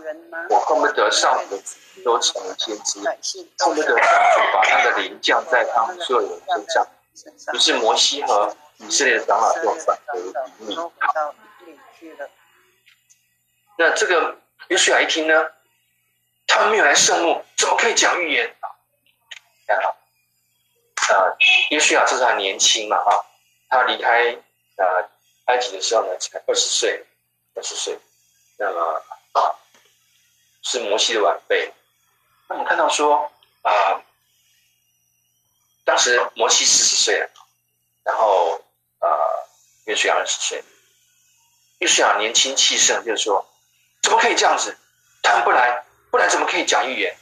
[0.50, 1.60] 我恨不得上主
[2.06, 6.88] 都成了先知，恨不得上主把他的灵降在他们所有人身上。
[7.54, 10.32] 于是摩西和以色列的长老就返回营
[10.70, 10.78] 里。
[13.78, 14.38] 那这个
[14.70, 15.34] 约书亚一听呢，
[16.48, 18.56] 他们没有来圣幕，怎么可以讲预言？
[21.14, 21.36] 啊，
[21.72, 23.26] 约书亚这时候还年轻嘛，哈，
[23.70, 24.84] 他离开啊
[25.46, 27.06] 埃及的时候呢，才二十岁，
[27.56, 27.98] 二十岁。
[28.58, 28.82] 那么
[29.34, 29.56] 啊，
[30.64, 31.74] 是摩西的晚辈。
[32.48, 34.02] 那我们看到说啊、
[35.86, 37.30] 当时摩西四十岁了，
[38.04, 38.62] 然后
[39.00, 39.08] 啊，
[39.86, 40.64] 约书亚二十岁。
[41.80, 43.48] 约书亚年轻气盛，就是说，
[44.02, 44.78] 怎么可以这样子？
[45.24, 47.18] 他们不来，不来怎么可以讲预言？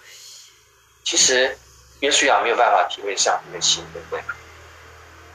[1.04, 1.58] 其实
[2.00, 4.22] 约书亚没有办法体会上帝的心，对不对？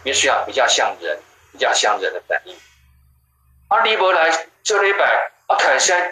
[0.04, 1.20] 约书亚比较像人，
[1.52, 2.56] 比较像人的反应。
[3.70, 4.50] 阿利伯来。
[4.66, 6.12] 这礼拜啊，凯山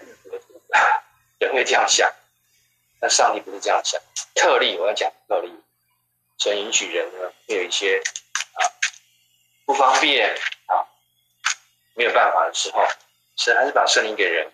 [1.39, 2.13] 也会这样想，
[3.00, 4.00] 但上帝不是这样想。
[4.36, 5.52] 特例，我要讲特例，
[6.38, 8.62] 神允许人呢，会有一些啊
[9.66, 10.36] 不方便
[10.68, 10.86] 啊，
[11.96, 12.86] 没有办法的时候，
[13.36, 14.52] 神还是把圣灵给人。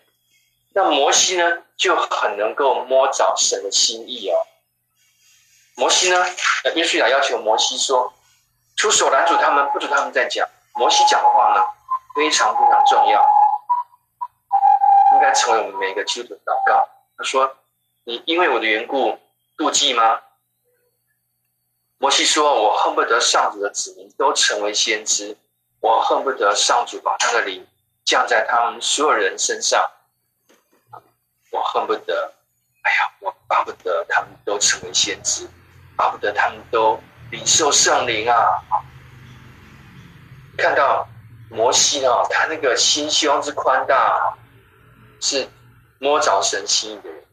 [0.71, 4.47] 那摩西呢，就很能够摸着神的心意哦。
[5.79, 6.17] 摩西呢，
[6.75, 8.13] 约书亚要求摩西说
[8.75, 11.63] ：“出手拦阻他们，不准他们再讲。”摩西讲的话呢，
[12.15, 13.25] 非常非常重要，
[15.13, 16.89] 应该成为我们每一个基督徒的祷告。
[17.17, 17.55] 他说
[18.03, 19.17] ：“你因为我的缘故
[19.57, 20.19] 妒忌吗？”
[21.97, 25.37] 摩西说：“我恨不得上主的子民都成为先知，
[25.79, 27.65] 我恨不得上主把他的灵
[28.03, 29.89] 降在他们所有人身上。
[31.51, 32.33] 我恨不得，
[32.83, 35.49] 哎呀，我巴不得他们都成为先知，
[35.99, 36.97] 巴不得他们都
[37.29, 38.63] 领受圣灵啊！”
[40.57, 41.05] 看到
[41.49, 44.37] 摩西啊，他那个心胸之宽大，
[45.19, 45.45] 是
[45.99, 47.25] 摸着神心意的人。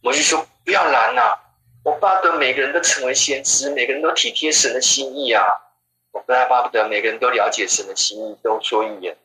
[0.00, 1.40] 摩西说：“不要拦呐！”
[1.82, 5.44] 我巴不得每个人都成为先知，每个人都体贴神的心意啊！
[6.12, 9.18] 我不但巴不得每个人都了解神的心意，都说预言，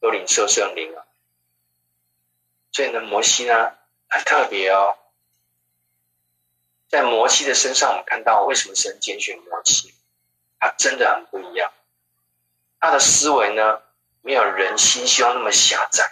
[0.00, 1.02] 都领受圣灵啊！
[2.72, 3.72] 所以呢，摩西呢
[4.08, 4.96] 很特别哦，
[6.96, 9.92] 在摩西的身上，我们看到为什么神拣选摩西，
[10.58, 11.70] 他真的很不一样。
[12.80, 13.82] 他的思维呢，
[14.22, 16.10] 没有人心胸那么狭窄。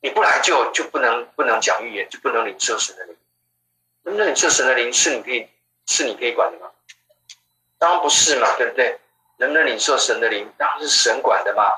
[0.00, 3.16] 你不来就就不能不能讲预言，就不能领受神的灵。
[4.04, 5.50] 那你这神的灵是你可以
[5.86, 6.70] 是你可以管的吗？
[7.76, 8.98] 当然不是嘛，对不对？
[9.36, 11.74] 能不能领受神的灵，当然是神管的嘛。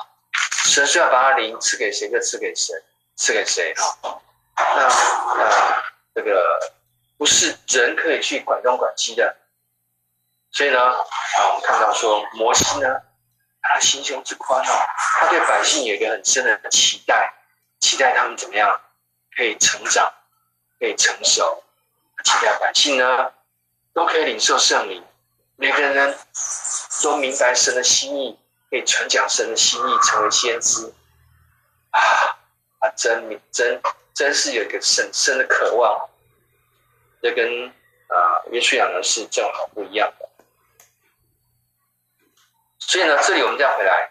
[0.65, 2.73] 神是要把他灵赐给谁就赐给谁，
[3.17, 4.21] 赐给谁哈。
[4.55, 4.89] 那
[5.39, 6.61] 那，这个
[7.19, 9.37] 不是人可以去管东管西的。
[10.51, 10.97] 所以呢，啊，
[11.49, 13.03] 我们看到说摩西呢，
[13.61, 14.73] 他心胸之宽哦，
[15.21, 17.35] 他对百姓有一个很深的期待，
[17.81, 18.81] 期待他们怎么样
[19.37, 20.11] 可以成长，
[20.79, 21.63] 可以成熟。
[22.25, 23.33] 期待百姓呢，
[23.93, 25.05] 都可以领受圣灵，
[25.57, 26.19] 每个人呢
[27.03, 28.39] 都明白神的心意，
[28.71, 30.93] 可以传讲神的心意，成为先知
[31.91, 32.01] 啊！
[32.81, 33.81] 啊，真真
[34.15, 36.09] 真是有一个深深的渴望，
[37.21, 37.69] 这跟
[38.09, 40.29] 啊约书亚呢是正好不一样的。
[42.79, 44.11] 所以呢，这里我们再回来，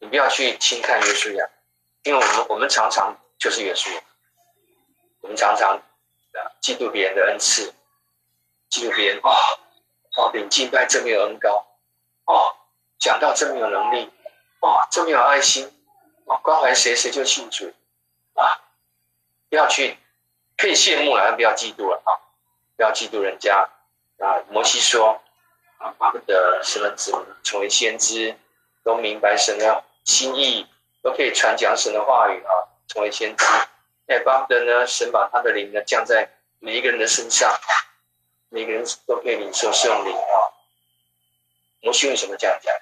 [0.00, 1.48] 你不要去轻看约书亚，
[2.02, 4.02] 因为我们我们常常就是约书亚，
[5.20, 6.40] 我们常常啊。
[6.60, 7.74] 嫉妒别人的恩赐，
[8.70, 9.30] 嫉妒别人哦
[10.16, 11.66] 哦，领敬拜真没有恩高
[12.24, 12.56] 哦，
[12.98, 14.10] 讲到真没有能力
[14.60, 15.70] 哦，真没有爱心
[16.24, 17.72] 哦，关怀谁谁就信主
[18.34, 18.62] 啊！
[19.48, 19.98] 不要去，
[20.56, 22.21] 可以羡慕了，但不要嫉妒了啊！
[22.76, 23.68] 不要嫉妒人家
[24.18, 24.42] 啊！
[24.50, 25.22] 摩西说
[25.78, 28.36] 啊，巴不得什么子成为先知，
[28.84, 30.66] 都明白神的心意，
[31.02, 32.50] 都可以传讲神的话语啊，
[32.88, 33.44] 成为先知。
[34.06, 36.30] 哎，巴不得呢，神把他的灵呢降在。
[36.64, 37.58] 每一个人的身上，
[38.48, 40.54] 每个人都可以领受圣灵啊！
[41.80, 42.72] 摩西为什么这样讲？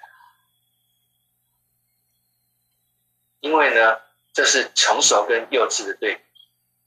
[3.40, 4.02] 因为呢，
[4.34, 6.20] 这是成熟跟幼稚的对比。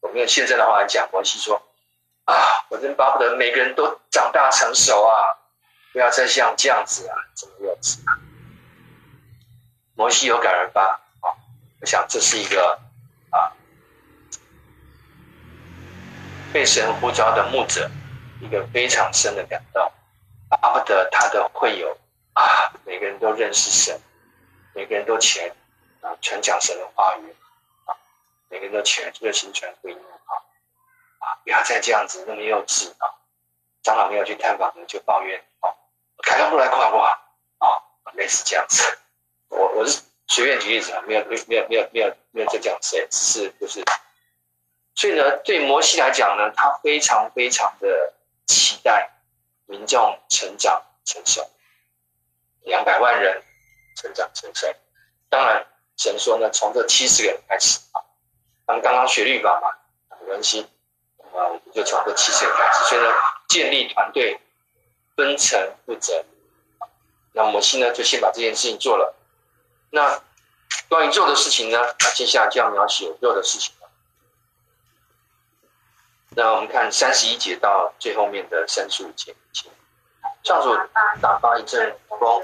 [0.01, 1.63] 我们用现在的话来讲，摩西说
[2.25, 2.35] ：“啊，
[2.69, 5.37] 我真巴不得每个人都长大成熟啊，
[5.91, 8.19] 不要再像这样子啊，这么幼稚啊！”
[9.95, 10.81] 摩西有感而发
[11.21, 11.35] 啊！
[11.81, 12.79] 我想这是一个
[13.29, 13.53] 啊。
[16.51, 17.89] 被神呼召的牧者，
[18.39, 19.91] 一个非常深的感动，
[20.49, 21.97] 巴不得他的会友
[22.33, 23.99] 啊，每个人都认识神，
[24.73, 25.47] 每个人都起来
[26.01, 27.35] 啊传讲神的话语
[27.85, 27.97] 啊，
[28.49, 29.97] 每个人都起来热心传福音！
[31.43, 33.19] 不要再这样子那么幼稚啊！
[33.83, 35.75] 长老没有去探访的就抱怨哦，
[36.23, 37.03] 凯刚不来夸我
[37.59, 37.67] 啊，
[38.13, 38.97] 类似这样子。
[39.49, 43.83] 我我是随便举例子啊，没有没有没有没有没有没有在讲谁，只是就是。
[44.95, 48.13] 所以呢，对摩西来讲呢，他非常非常的
[48.45, 49.09] 期待
[49.65, 51.49] 民众成长成熟，
[52.61, 53.43] 两百万人
[53.97, 54.67] 成长成熟。
[55.29, 55.65] 当然，
[55.97, 58.05] 神说呢，从这七十个人开始啊，
[58.67, 60.69] 刚刚刚学律法嘛，很温馨，
[61.33, 62.83] 啊，我们就从这七十个人开始。
[62.85, 63.07] 所以呢，
[63.49, 64.39] 建立团队，
[65.15, 66.23] 分层负责。
[67.33, 69.15] 那摩西呢，就先把这件事情做了。
[69.89, 70.21] 那
[70.89, 73.89] 关于做的事情呢，那接下来就要描写做的事情了。
[76.35, 79.35] 那我们看三十一节到最后面的三十五节，
[80.43, 80.75] 上主
[81.21, 82.41] 打发一阵风，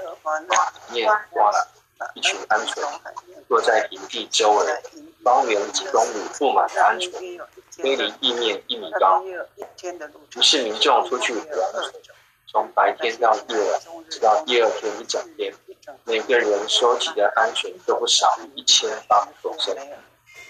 [0.90, 1.68] 面刮了
[2.14, 2.80] 一群鹌鹑，
[3.48, 4.66] 落在营地周围，
[5.22, 7.40] 方圆几公里布满了鹌鹑，
[7.70, 9.22] 飞离地面一米高。
[9.22, 11.92] 于是民众出去捕鹌鹑，
[12.46, 13.80] 从白天到夜晚，
[14.10, 15.52] 直到第二天一整天，
[16.04, 19.74] 每个人收集的鹌鹑都不少于一千八百多只。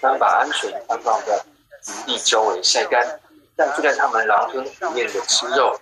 [0.01, 1.43] 他们把鹌鹑安放在
[1.87, 3.19] 营地周围晒干。
[3.53, 5.77] 但就在他们狼吞虎咽的吃肉，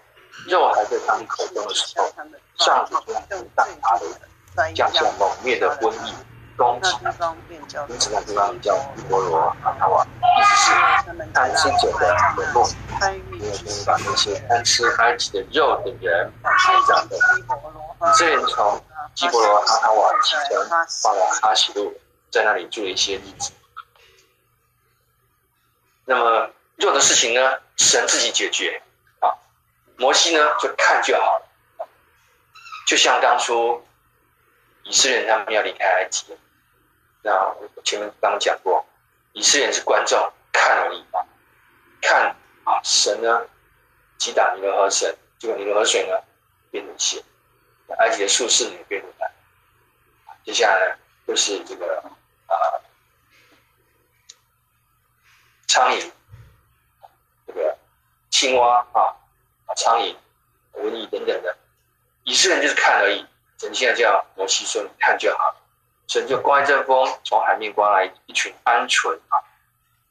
[0.47, 2.11] 肉还在他们口中的时候，
[2.57, 4.05] 上主就用大大的
[4.75, 6.13] 降下猛烈的瘟疫
[6.57, 6.89] 攻击。
[7.87, 10.67] 因此那地方叫基波罗哈塔瓦，意思是
[11.33, 12.67] 贪吃酒的人梦，
[13.31, 16.31] 因为可以把那些贪吃埃及的肉的人
[16.85, 17.15] 这样的。
[17.15, 18.83] 以色列人从
[19.15, 21.93] 基波罗哈塔瓦启程到了哈希路，
[22.31, 23.51] 在那里住了一些日子。
[26.05, 28.81] 那么肉的事情呢，神自己解决
[29.19, 29.35] 啊，
[29.97, 31.45] 摩西呢就看就好了。
[32.87, 33.85] 就像当初
[34.89, 36.35] 以色列人他们要离开埃及，
[37.21, 38.83] 那我前面刚讲过，
[39.33, 41.23] 以色列人是观众看而已嘛，
[42.01, 43.45] 看啊神呢
[44.17, 46.19] 击打尼罗河神，结果尼罗河水呢
[46.71, 47.23] 变成血，
[47.99, 49.31] 埃及的术士也变成蓝。
[50.43, 52.03] 接下来就是这个
[52.47, 52.81] 啊
[55.67, 56.11] 苍蝇，
[57.45, 57.77] 这个
[58.31, 59.13] 青蛙啊
[59.75, 60.15] 苍蝇、
[60.73, 61.55] 瘟疫等等的。
[62.23, 63.23] 以色列人就是看而已，
[63.59, 65.55] 神现在叫摩西说：“你看就好了。”
[66.07, 69.43] 神就刮一阵风，从海面刮来一群鹌鹑啊，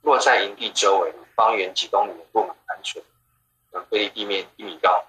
[0.03, 3.03] 落在营地周围，方圆几公里布满鹌
[3.73, 5.05] 鹑，飞离地面一米高。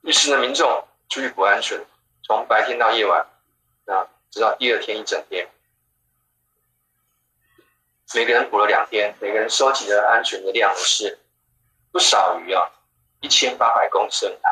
[0.00, 1.84] 于是呢，民众出去捕鹌鹑，
[2.24, 3.20] 从白天到夜晚，
[3.84, 5.46] 啊，直到第二天一整天，
[8.14, 11.20] 每个人捕了两天，每个人收集的鹌鹑的量是
[11.92, 12.70] 不少于啊
[13.20, 14.48] 一千八百公升啊。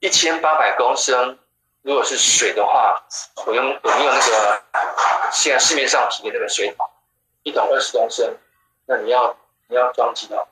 [0.00, 1.38] 一千八百公升，
[1.82, 3.02] 如果是水的话，
[3.46, 4.62] 我用我们用那个
[5.32, 6.88] 现在市面上提的那个水桶，
[7.42, 8.36] 一桶二十公升，
[8.86, 9.36] 那你要
[9.68, 10.46] 你要装几桶？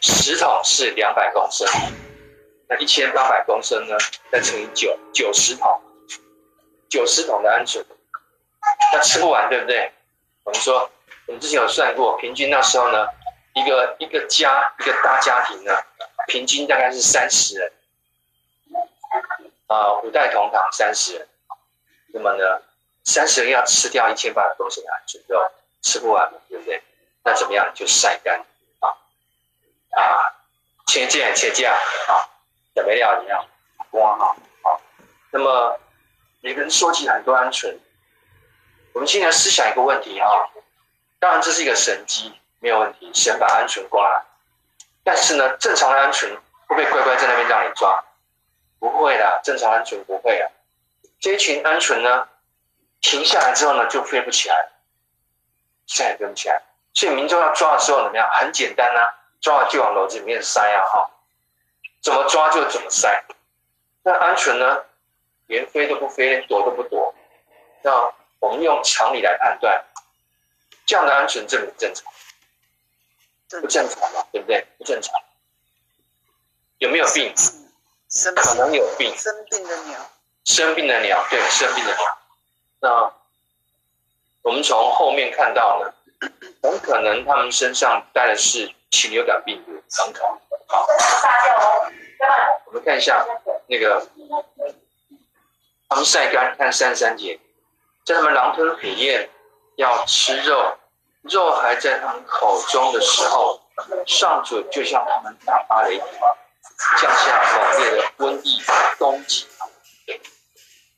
[0.00, 1.66] 十桶是两百公升，
[2.68, 3.96] 那一千八百公升呢？
[4.32, 5.80] 再乘以九，九十桶，
[6.88, 7.84] 九十桶的氨水，
[8.92, 9.92] 那吃不完，对不对？
[10.42, 10.90] 我们说，
[11.26, 13.06] 我们之前有算过，平均那时候呢？
[13.58, 15.72] 一个一个家一个大家庭呢，
[16.28, 17.72] 平均大概是三十人，
[19.66, 21.28] 啊，五代同堂三十人，
[22.14, 22.62] 那么呢，
[23.02, 25.50] 三十人要吃掉一千八百公升的鹌鹑肉，
[25.82, 26.80] 吃不完，对不对？
[27.24, 27.72] 那怎么样？
[27.74, 28.44] 就晒干
[28.78, 28.94] 啊
[29.90, 30.04] 啊，
[30.86, 32.30] 切件切件啊，
[32.76, 33.44] 准备料一样，
[33.90, 34.80] 哇哈好。
[35.32, 35.80] 那么
[36.42, 37.76] 每个人收集很多鹌鹑，
[38.94, 40.28] 我们现在思想一个问题啊，
[41.18, 42.32] 当然这是一个神机。
[42.60, 44.22] 没有问题，先把鹌鹑抓来。
[45.04, 46.28] 但是呢，正常的鹌鹑
[46.66, 48.04] 会不会乖乖在那边让你抓？
[48.78, 50.50] 不会的，正常鹌鹑不会啊。
[51.20, 52.28] 这一群鹌鹑呢，
[53.00, 54.70] 停下来之后呢，就飞不起来，
[55.86, 56.62] 再也飞不起来。
[56.94, 58.28] 所以民众要抓的时候怎么样？
[58.32, 61.10] 很简单啊，抓了就往篓子里面塞啊，哈，
[62.02, 63.24] 怎么抓就怎么塞。
[64.02, 64.84] 那鹌鹑呢，
[65.46, 67.14] 连飞都不飞，连躲都不躲。
[67.82, 69.84] 那我们用常理来判断，
[70.86, 72.04] 这样的鹌鹑正不正常？
[73.50, 74.66] 不正常嘛，对不对？
[74.78, 75.14] 不正常。
[76.78, 77.34] 有没有病？
[78.08, 79.16] 生可能有病。
[79.16, 79.98] 生病的鸟。
[80.44, 82.18] 生病的鸟，对，生病的鸟。
[82.80, 83.12] 那
[84.42, 85.92] 我们从后面看到呢，
[86.62, 89.72] 很可能他们身上带的是禽流感病毒，
[90.02, 90.38] 很可能。
[90.68, 90.86] 好，
[92.66, 93.26] 我们看一下
[93.66, 94.06] 那个，
[95.88, 97.38] 他们晒干，看三十三节，
[98.06, 99.28] 在他们狼吞虎咽
[99.76, 100.77] 要吃肉。
[101.28, 103.60] 肉还在他们口中的时候，
[104.06, 106.06] 上主就像他们大发雷霆，
[107.00, 108.62] 降下猛烈的瘟疫
[108.98, 109.46] 攻击。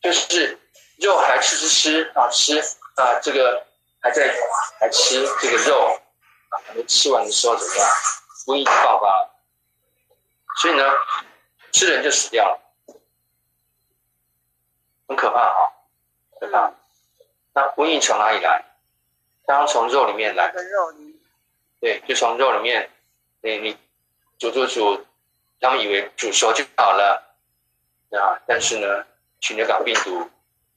[0.02, 0.58] 就是
[0.98, 2.58] 肉还吃吃吃啊吃
[2.96, 3.66] 啊，这个
[4.00, 4.34] 还在
[4.78, 6.00] 还吃这个肉
[6.48, 7.88] 啊，还没吃完的时候怎么样？
[8.46, 9.30] 瘟疫爆发，
[10.62, 10.84] 所以呢，
[11.72, 12.60] 吃人就死掉了，
[15.06, 15.72] 很可怕啊，
[16.40, 16.72] 可怕。
[17.52, 18.64] 那瘟疫从哪里来？
[19.50, 20.52] 刚从肉里面来，
[21.80, 22.88] 对，就从肉里面，
[23.40, 23.76] 你你
[24.38, 25.04] 煮煮煮，
[25.60, 27.34] 他们以为煮熟就好了，
[28.12, 29.04] 啊，但是呢，
[29.40, 30.30] 禽流感病毒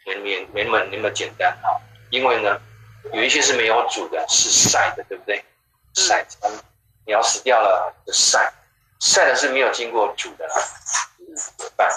[0.07, 1.77] 没没没那么那么简单啊，
[2.09, 2.59] 因为呢，
[3.13, 5.45] 有一些是没有煮的，是晒的，对不对？
[5.93, 6.25] 晒，
[7.05, 8.51] 你要死掉了就晒，
[8.99, 10.49] 晒的是没有经过煮的，
[11.57, 11.91] 怎么办？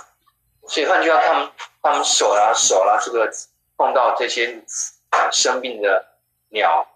[0.68, 1.50] 所以换句话，他们
[1.80, 3.32] 他们手啦手啦，这个
[3.78, 4.62] 碰到这些
[5.08, 6.12] 啊生病的。
[6.50, 6.86] 鸟，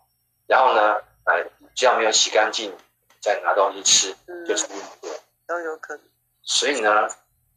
[0.47, 1.45] 然后呢，哎，
[1.75, 2.77] 只要没有洗干净，
[3.21, 5.09] 再拿东西吃，嗯、就是病毒
[5.47, 6.05] 都有可能。
[6.43, 7.09] 所以呢，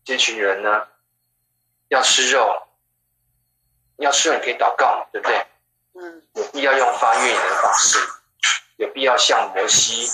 [0.04, 0.88] 这群人呢，
[1.90, 2.68] 要吃肉，
[3.98, 5.46] 要吃肉你可以祷告嘛，对不对？
[5.96, 6.22] 嗯。
[6.34, 8.00] 有必要用发怨言的方式，
[8.78, 10.08] 有必要向摩西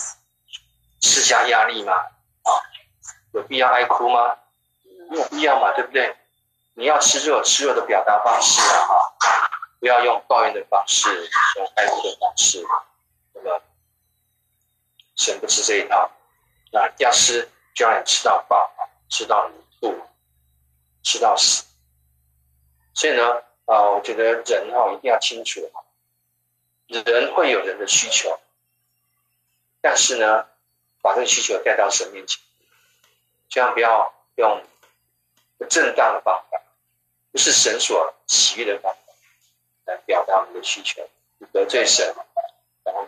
[1.00, 1.94] 施加压力吗？
[1.94, 2.50] 啊，
[3.32, 4.36] 有必要哀哭吗？
[5.10, 6.14] 没有必要嘛，对不对？
[6.74, 8.86] 你要吃肉，吃肉的表达方式啊，
[9.18, 9.39] 哈。
[9.80, 11.08] 不要用抱怨的方式，
[11.56, 12.64] 用爱哭的方式。
[13.34, 13.60] 那么，
[15.16, 16.12] 神不吃这一套。
[16.72, 18.70] 那要吃就让你吃到饱。
[19.12, 20.00] 吃到你吐，
[21.02, 21.64] 吃到死。
[22.94, 25.68] 所以呢，啊，我觉得人哈一定要清楚，
[26.86, 28.38] 人会有人的需求，
[29.80, 30.46] 但是呢，
[31.02, 32.40] 把这个需求带到神面前，
[33.48, 34.62] 千万不要用
[35.58, 36.62] 不正当的方法，
[37.32, 38.99] 不是神所喜悦的方法
[39.90, 41.02] 来表达我们的需求，
[41.52, 42.14] 得罪神，
[42.84, 43.04] 然后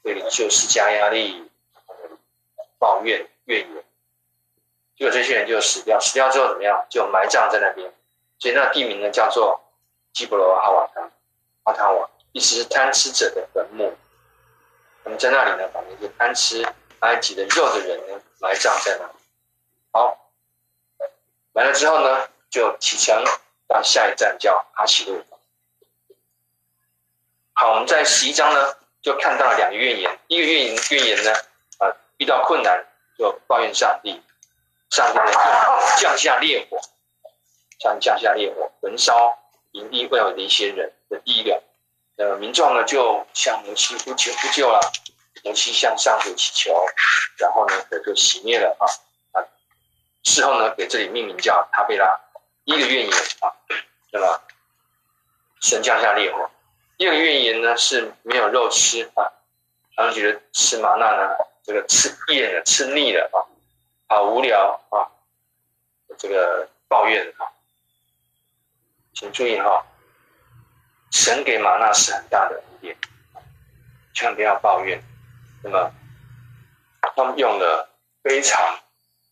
[0.00, 1.50] 对领袖施加压力，
[2.78, 3.84] 抱怨怨言，
[4.96, 6.86] 结果这些人就死掉，死掉之后怎么样？
[6.88, 7.92] 就埋葬在那边。
[8.38, 9.60] 所以那地名呢，叫做
[10.12, 11.10] 基伯罗阿瓦汤，
[11.64, 13.92] 哈塔瓦，意思是贪吃者的坟墓。
[15.02, 16.64] 那么在那里呢，把那些贪吃
[17.00, 19.12] 埃及的肉的人呢，埋葬在那里。
[19.90, 20.30] 好，
[21.54, 23.24] 完了之后呢，就启程
[23.66, 25.24] 到下一站叫哈奇路。
[27.60, 30.18] 好，我们在十一章呢，就看到了两个怨言。
[30.28, 31.30] 一个怨言，怨言呢，
[31.76, 32.86] 啊，遇到困难
[33.18, 34.22] 就抱怨上帝，
[34.88, 36.80] 上帝呢就降下烈火。
[37.78, 39.38] 将降下烈火，焚烧
[39.72, 40.90] 营地会有的一些人。
[41.10, 41.62] 的第一个，
[42.16, 44.80] 呃，民众呢就向摩西呼求呼救了，
[45.44, 46.74] 摩西向上主祈求，
[47.36, 48.88] 然后呢火就熄灭了啊
[49.38, 49.44] 啊。
[50.22, 52.20] 事后呢给这里命名叫他贝拉，
[52.64, 53.52] 第一个怨言啊，
[54.12, 54.40] 那么
[55.60, 56.50] 神降下烈火。
[57.00, 59.32] 第二个怨言呢是没有肉吃啊，
[59.96, 63.40] 他们觉得吃玛纳呢这个吃厌了，吃腻了啊，
[64.06, 65.08] 好无聊啊，
[66.18, 67.48] 这个抱怨啊。
[69.14, 69.86] 请注意哈，
[71.10, 72.94] 神给玛纳是很大的恩典，
[74.12, 75.02] 千万不要抱怨。
[75.64, 75.90] 那么，
[77.16, 77.88] 他们用了
[78.22, 78.78] 非常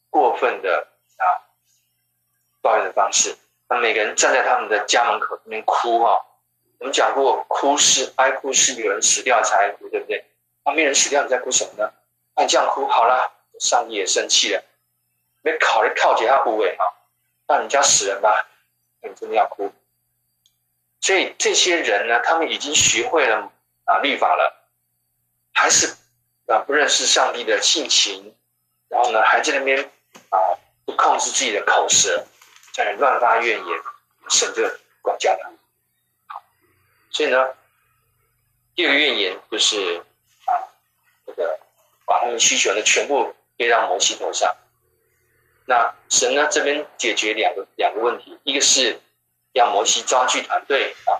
[0.09, 0.89] 过分的
[1.19, 1.45] 啊
[2.63, 3.37] 抱怨的方式，
[3.69, 6.25] 那每个人站在他们的家门口那边哭哈。
[6.79, 10.25] 我们讲过，哭是哀哭是有人死掉才哭，对不对？
[10.65, 11.93] 那没人死掉，你在哭什么呢？
[12.37, 14.63] 那你这样哭好了，上帝也生气了，
[15.43, 16.85] 没考虑靠解他无为哈，
[17.49, 18.49] 让人家死人吧。
[19.01, 19.73] 你真的要哭，
[21.01, 23.53] 所以这些人呢，他们已经学会了
[23.85, 24.55] 啊律法了，
[25.53, 25.97] 还是
[26.47, 28.35] 啊不认识上帝的性情，
[28.89, 29.91] 然后呢还在那边
[30.31, 30.39] 啊
[30.85, 32.25] 不控制自己的口舌，
[32.73, 33.81] 在那乱发怨言，
[34.31, 34.63] 神就
[35.03, 35.58] 管教他们。
[37.19, 37.49] 所以呢，
[38.77, 40.05] 第二个怨言就是
[40.45, 40.71] 啊
[41.27, 41.59] 这个
[42.07, 44.57] 把他们需求呢全部背到摩西头上。
[45.67, 46.47] 那神呢？
[46.49, 49.01] 这边解决两个两个问题，一个是
[49.53, 51.19] 要摩西招聚团队啊，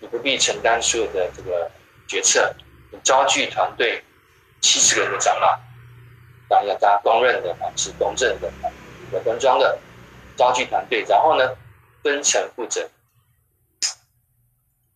[0.00, 1.70] 你不必承担所有的这个
[2.08, 2.52] 决策，
[2.90, 4.02] 你召集团队
[4.60, 5.60] 七十个人的长老，
[6.48, 8.66] 当然要大家公认的啊，是公正的啊，
[9.12, 9.78] 有端庄的
[10.36, 11.56] 招聚团队，然后呢
[12.02, 12.90] 分层负责，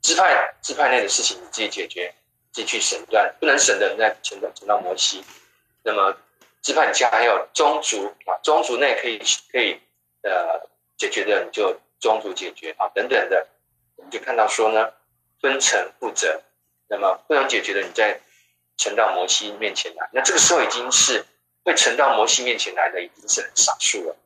[0.04, 2.14] 支派支派内的事情你自己解决，
[2.52, 5.24] 自己去审断，不能审的，你再呈到呈到摩西，
[5.82, 6.14] 那么。
[6.64, 9.20] 支派底下还有宗族啊，宗族内可以
[9.52, 9.78] 可以
[10.22, 13.46] 呃解决的，你就宗族解决啊等等的，
[13.96, 14.94] 我们就看到说呢，
[15.42, 16.40] 分层负责，
[16.88, 18.18] 那么不能解决的，你再
[18.78, 20.08] 呈到摩西面前来。
[20.14, 21.26] 那这个时候已经是
[21.66, 24.16] 会呈到摩西面前来的，已经是很少数了。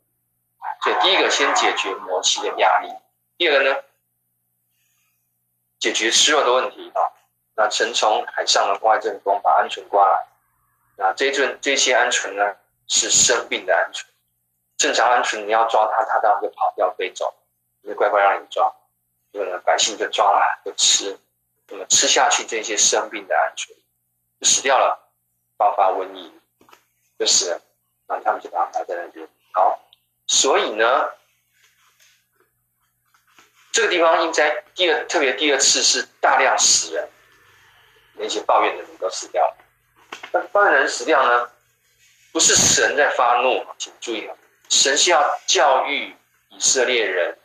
[0.85, 2.89] 所以第一个先解决摩西的压力，
[3.37, 3.77] 第二个呢，
[5.79, 7.01] 解决吃肉的问题啊。
[7.55, 10.27] 那神从海上的挂一阵风，把鹌鹑刮来。
[10.97, 12.57] 那，这阵这些鹌鹑呢
[12.87, 14.05] 是生病的鹌鹑，
[14.77, 17.35] 正常鹌鹑你要抓它，它当然就跑掉飞走，
[17.85, 18.73] 就乖乖让你抓。
[19.33, 21.19] 结果呢，百姓就抓了就吃，
[21.69, 23.69] 那么吃下去这些生病的鹌鹑
[24.41, 24.99] 就死掉了，
[25.57, 26.33] 爆发瘟疫
[27.19, 27.61] 就死了，
[28.07, 29.29] 然后他们就把它埋在那边。
[29.53, 29.81] 好，
[30.27, 31.11] 所以呢，
[33.79, 37.09] 这个地方应该第二特别第二次是大量死人，
[38.15, 39.57] 那些抱怨的人都死掉了。
[40.33, 41.49] 那抱怨人死掉呢？
[42.33, 44.35] 不是神在发怒，请注意啊！
[44.69, 46.13] 神是要教育
[46.49, 47.39] 以色列人，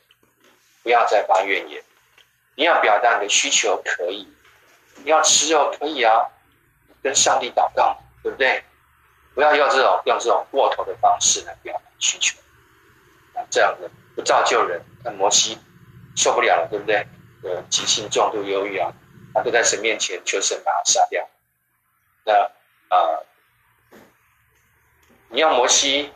[0.82, 1.84] 不要再发怨言。
[2.56, 4.28] 你要表达你的需求可以，
[5.04, 6.30] 你要吃肉可以啊，
[7.04, 8.64] 跟上帝祷告，对不对？
[9.36, 12.36] 不要用这种用这种过头的方式来表达需求，
[13.52, 14.82] 这样的不造就人。
[15.04, 15.60] 那摩西
[16.16, 17.08] 受不了了，对不对？
[17.44, 18.94] 呃，急性重度忧郁啊，
[19.34, 21.28] 他都在神面前求神把他杀掉。
[22.26, 22.52] 那。
[22.90, 23.26] 啊、呃，
[25.30, 26.12] 你要摩西，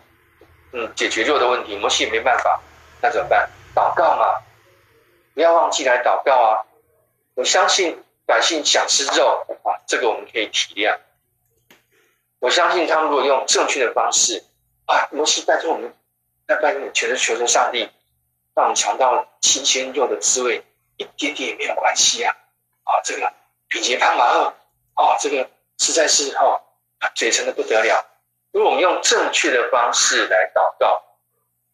[0.74, 2.62] 嗯，解决肉的问题，摩西也没办法，
[3.02, 3.50] 那怎么办？
[3.74, 4.44] 祷告嘛，
[5.34, 6.66] 不要忘记来祷告啊！
[7.34, 11.00] 我相信百姓想吃肉啊，这个我们可以体谅。
[12.38, 14.44] 我相信他们如果用正确的方式
[14.86, 15.92] 啊，摩西拜托我们，
[16.46, 17.90] 拜托你，全是求求上帝，
[18.58, 20.64] 让我们尝到新鲜肉的滋味，
[20.98, 22.36] 一点点也没有关系啊！
[22.86, 23.32] 啊，这个
[23.68, 24.46] 品洁潘马二
[24.96, 25.48] 啊，这个
[25.78, 26.64] 实在是哈。
[27.14, 28.04] 嘴馋的不得了。
[28.52, 31.04] 如果我们用正确的方式来祷告，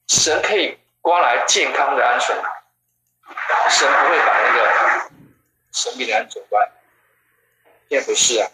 [0.10, 2.36] 神可以刮来健康的鹌鹑，
[3.70, 5.12] 神不会把那个
[5.72, 6.72] 生病的鹌鹑刮来。
[7.88, 8.52] 现在不是啊，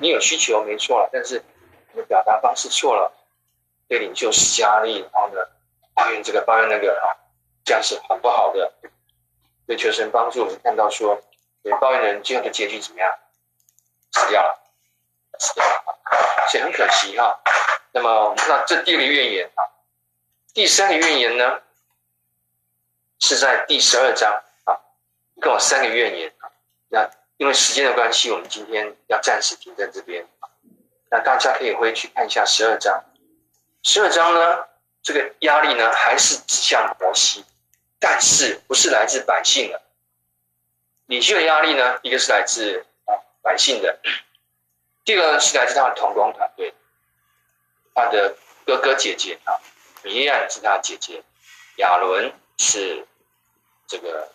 [0.00, 1.42] 你有需求没错了，但是
[1.90, 3.12] 你的表达方式错了，
[3.88, 5.40] 对领袖施加压力，然后呢，
[5.94, 7.18] 抱怨这个抱怨那个啊，
[7.64, 8.72] 这样是很不好的。
[9.66, 11.20] 对，求神帮助我们看到说，
[11.62, 13.18] 对抱怨人最后的结局怎么样？
[14.12, 14.60] 死掉了，
[15.38, 17.40] 死掉了，所以很可惜哈。
[17.92, 19.64] 那么我们看到这第二个怨言啊，
[20.52, 21.62] 第三个怨言呢，
[23.20, 24.80] 是在第十二章啊，
[25.34, 26.50] 一共有三个怨言啊。
[26.88, 30.26] 那因为时间的关系，我们今天要暂时停在这边。
[31.10, 33.04] 那大家可以回去看一下十二章。
[33.82, 34.66] 十二章呢，
[35.02, 37.44] 这个压力呢，还是指向摩西，
[38.02, 39.80] 但是不是来自百姓的。
[41.06, 44.00] 领袖的压力呢，一个是来自啊百姓的，
[45.04, 46.74] 第二个是来自他的同工团队，
[47.94, 48.36] 他的
[48.66, 49.54] 哥哥姐姐啊，
[50.02, 51.22] 米利暗是他的姐姐，
[51.76, 53.06] 亚伦是
[53.86, 54.32] 这个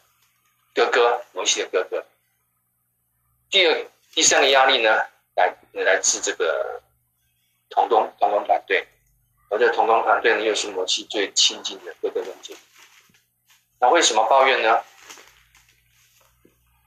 [0.73, 2.05] 哥哥，摩西的哥哥。
[3.49, 6.81] 第二、第三个压力呢，来来自这个
[7.69, 8.87] 同工同工团队，
[9.49, 12.55] 而这同工团队呢，又是摩西最亲近的哥哥姐姐。
[13.79, 14.83] 那为什么抱怨呢？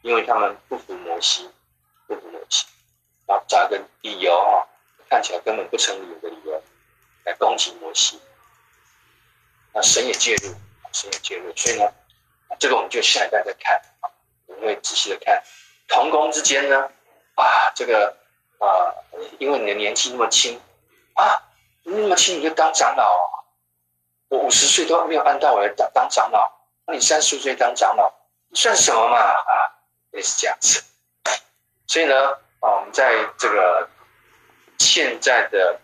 [0.02, 1.50] 因为他们不服摩西，
[2.06, 2.66] 不服摩西，
[3.26, 4.66] 然后找一个理由啊，
[5.08, 6.62] 看起来根本不成理由的理由
[7.24, 8.18] 来攻击摩西。
[9.72, 10.54] 那神也介入，
[10.92, 11.92] 神也介入，所以呢，
[12.58, 14.10] 这个我们就下一代再看啊，
[14.46, 15.42] 我们会仔细的看。
[15.86, 16.90] 同工之间呢，
[17.34, 18.16] 啊，这个
[18.58, 18.94] 啊，
[19.38, 20.60] 因为你的年纪那么轻
[21.14, 21.42] 啊，
[21.84, 23.44] 那么轻你就当长老，
[24.28, 26.50] 我五十岁都没有按到我来当当长老，
[26.92, 28.12] 你三十岁当长老，
[28.48, 29.76] 你算什么嘛啊？
[30.12, 30.82] 也是这样子，
[31.86, 33.88] 所以呢，啊，我们在这个
[34.78, 35.80] 现在的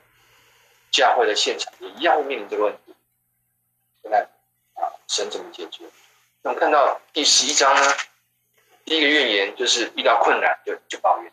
[0.91, 2.95] 教会的现场也一样会面临这个问题。
[4.03, 4.29] 现在
[4.75, 5.85] 啊，神怎么解决？
[6.43, 7.95] 那我们看到第十一章呢，
[8.85, 11.33] 第一个怨言就是遇到困难就就抱怨，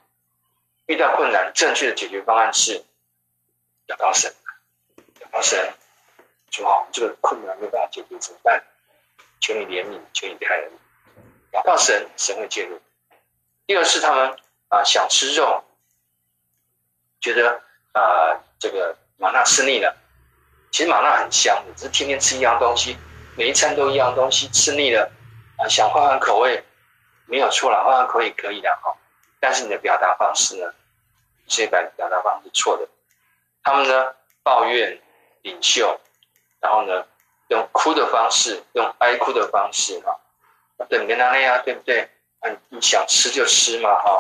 [0.86, 2.86] 遇到困难正确的解决方案是
[3.88, 4.32] 祷告神，
[5.19, 5.74] 祷告神，
[6.51, 8.63] 主啊，这个困难没有办法解决怎么办？
[9.43, 10.71] 求你怜悯，求你开恩。
[11.51, 12.79] 祷告神，神会介入。
[13.67, 14.37] 第二是他们
[14.69, 15.65] 啊想吃肉，
[17.19, 19.97] 觉得啊这个玛纳吃腻了。
[20.71, 22.97] 其实玛纳很香，只是天天吃一样东西，
[23.35, 25.11] 每一餐都一样东西，吃腻了
[25.57, 26.63] 啊，想换换口味，
[27.25, 28.95] 没有错了，换换口味可以的哈。
[29.41, 30.73] 但是你的表达方式呢，
[31.47, 32.87] 这表表达方式错的。
[33.61, 35.01] 他们呢抱怨
[35.41, 35.99] 领袖，
[36.61, 37.05] 然后呢
[37.49, 40.15] 用哭的方式，用哀哭的方式嘛。
[40.89, 42.09] 等跟他那样，对不对？
[42.41, 44.17] 嗯，你想吃就吃嘛，哈，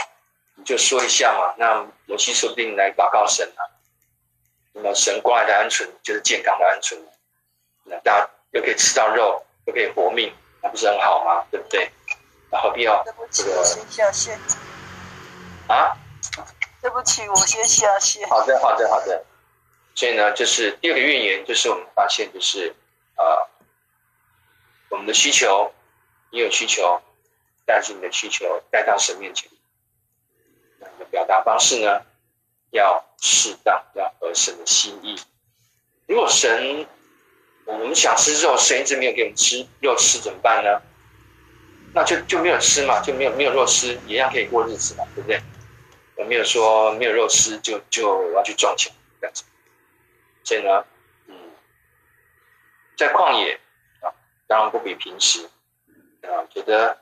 [0.55, 1.53] 你就说一下嘛。
[1.57, 3.61] 那摩西说不定来祷告神啊。
[4.71, 6.97] 那么神刮来的鹌鹑就是健康的鹌鹑，
[7.83, 11.45] 那大家又可以吃到肉，又可以活命，那不是很好吗？
[11.51, 11.91] 对不对？
[12.49, 13.63] 那何必要这个？
[13.63, 14.39] 先下线。
[15.67, 15.97] 啊？
[16.81, 18.27] 对不起，我先下线。
[18.29, 19.23] 好的，好的，好的。
[19.95, 22.73] 所以呢，就是第二个预言，就是我们发现，就是
[23.15, 23.47] 呃，
[24.89, 25.73] 我们的需求。
[26.31, 26.99] 你有需求，
[27.63, 29.51] 但是你的需求带到神面前，
[30.79, 32.01] 那你的表达方式呢，
[32.71, 35.15] 要适当，要合神的心意。
[36.07, 36.87] 如果神，
[37.65, 40.81] 我们想吃肉，神一直没有给我们吃肉吃，怎么办呢？
[41.93, 45.39] 那就就没有吃嘛，就没有没有肉吃，一样可以过日子嘛，对不对？
[46.15, 48.91] 我没有说没有肉吃就就要去赚钱
[49.21, 49.43] 这样子。
[50.43, 50.83] 所以呢，
[52.97, 53.59] 在旷野
[54.01, 54.13] 啊，
[54.47, 55.49] 当然不比平时。
[56.23, 56.97] 啊，觉得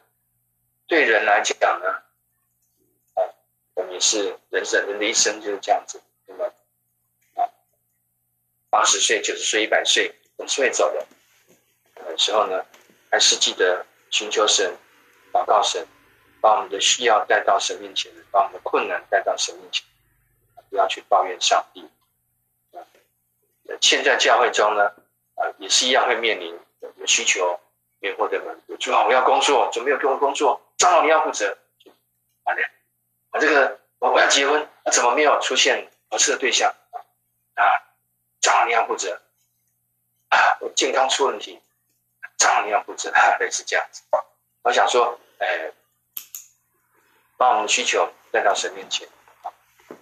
[0.88, 1.90] 对人来讲呢，
[3.14, 3.22] 啊，
[3.76, 6.46] 我们是人生人的一生就是这样子，那么
[7.36, 7.46] 啊，
[8.72, 11.06] 八十岁、九十岁、一百岁总是会走的。
[12.10, 12.66] 有时候呢，
[13.12, 14.76] 还是记得寻求神、
[15.32, 15.86] 祷告神，
[16.42, 19.86] 把我们的需要带到神面前，把我们的困难带到神面前，
[20.72, 21.88] 不要去抱怨上帝。
[22.74, 22.82] 啊，
[23.80, 24.92] 现在教会中呢，
[25.58, 26.58] 也是一样会面临
[26.98, 27.60] 有需求。
[28.04, 30.60] 没有获得满足，主啊，我要工作，怎么没有给我工作？
[30.80, 31.56] 长老你要负责，
[32.46, 32.68] 完了，
[33.30, 36.74] 啊，这个我我要结婚，怎么没有出现合适的对象？
[37.54, 37.64] 啊，
[38.42, 39.22] 长老你要负责，
[40.30, 41.62] 啊，我健康出问题，
[42.40, 44.02] 长老你要负责，啊，类似这样子。
[44.64, 45.72] 我想说，哎，
[47.38, 49.08] 把我们的需求带到神面前，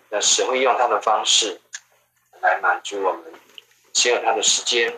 [0.08, 1.60] 那神会用他的方式
[2.40, 3.34] 来满足我们，
[3.94, 4.98] 先有他的时间，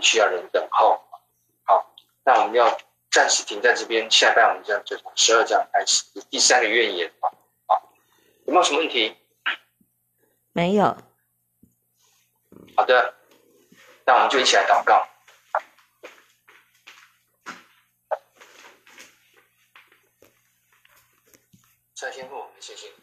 [0.00, 1.02] 需要人等候，
[1.64, 2.78] 好，那我们要
[3.10, 7.32] 暂时停在这边，下班我们将就从十二章开始第三个愿言吧，
[7.66, 7.92] 好，
[8.46, 9.16] 有没有什么问题？
[10.52, 10.96] 没有，
[12.76, 13.14] 好的，
[14.04, 15.06] 那我们就一起来祷告，
[21.94, 22.99] 再听后，我们谢谢。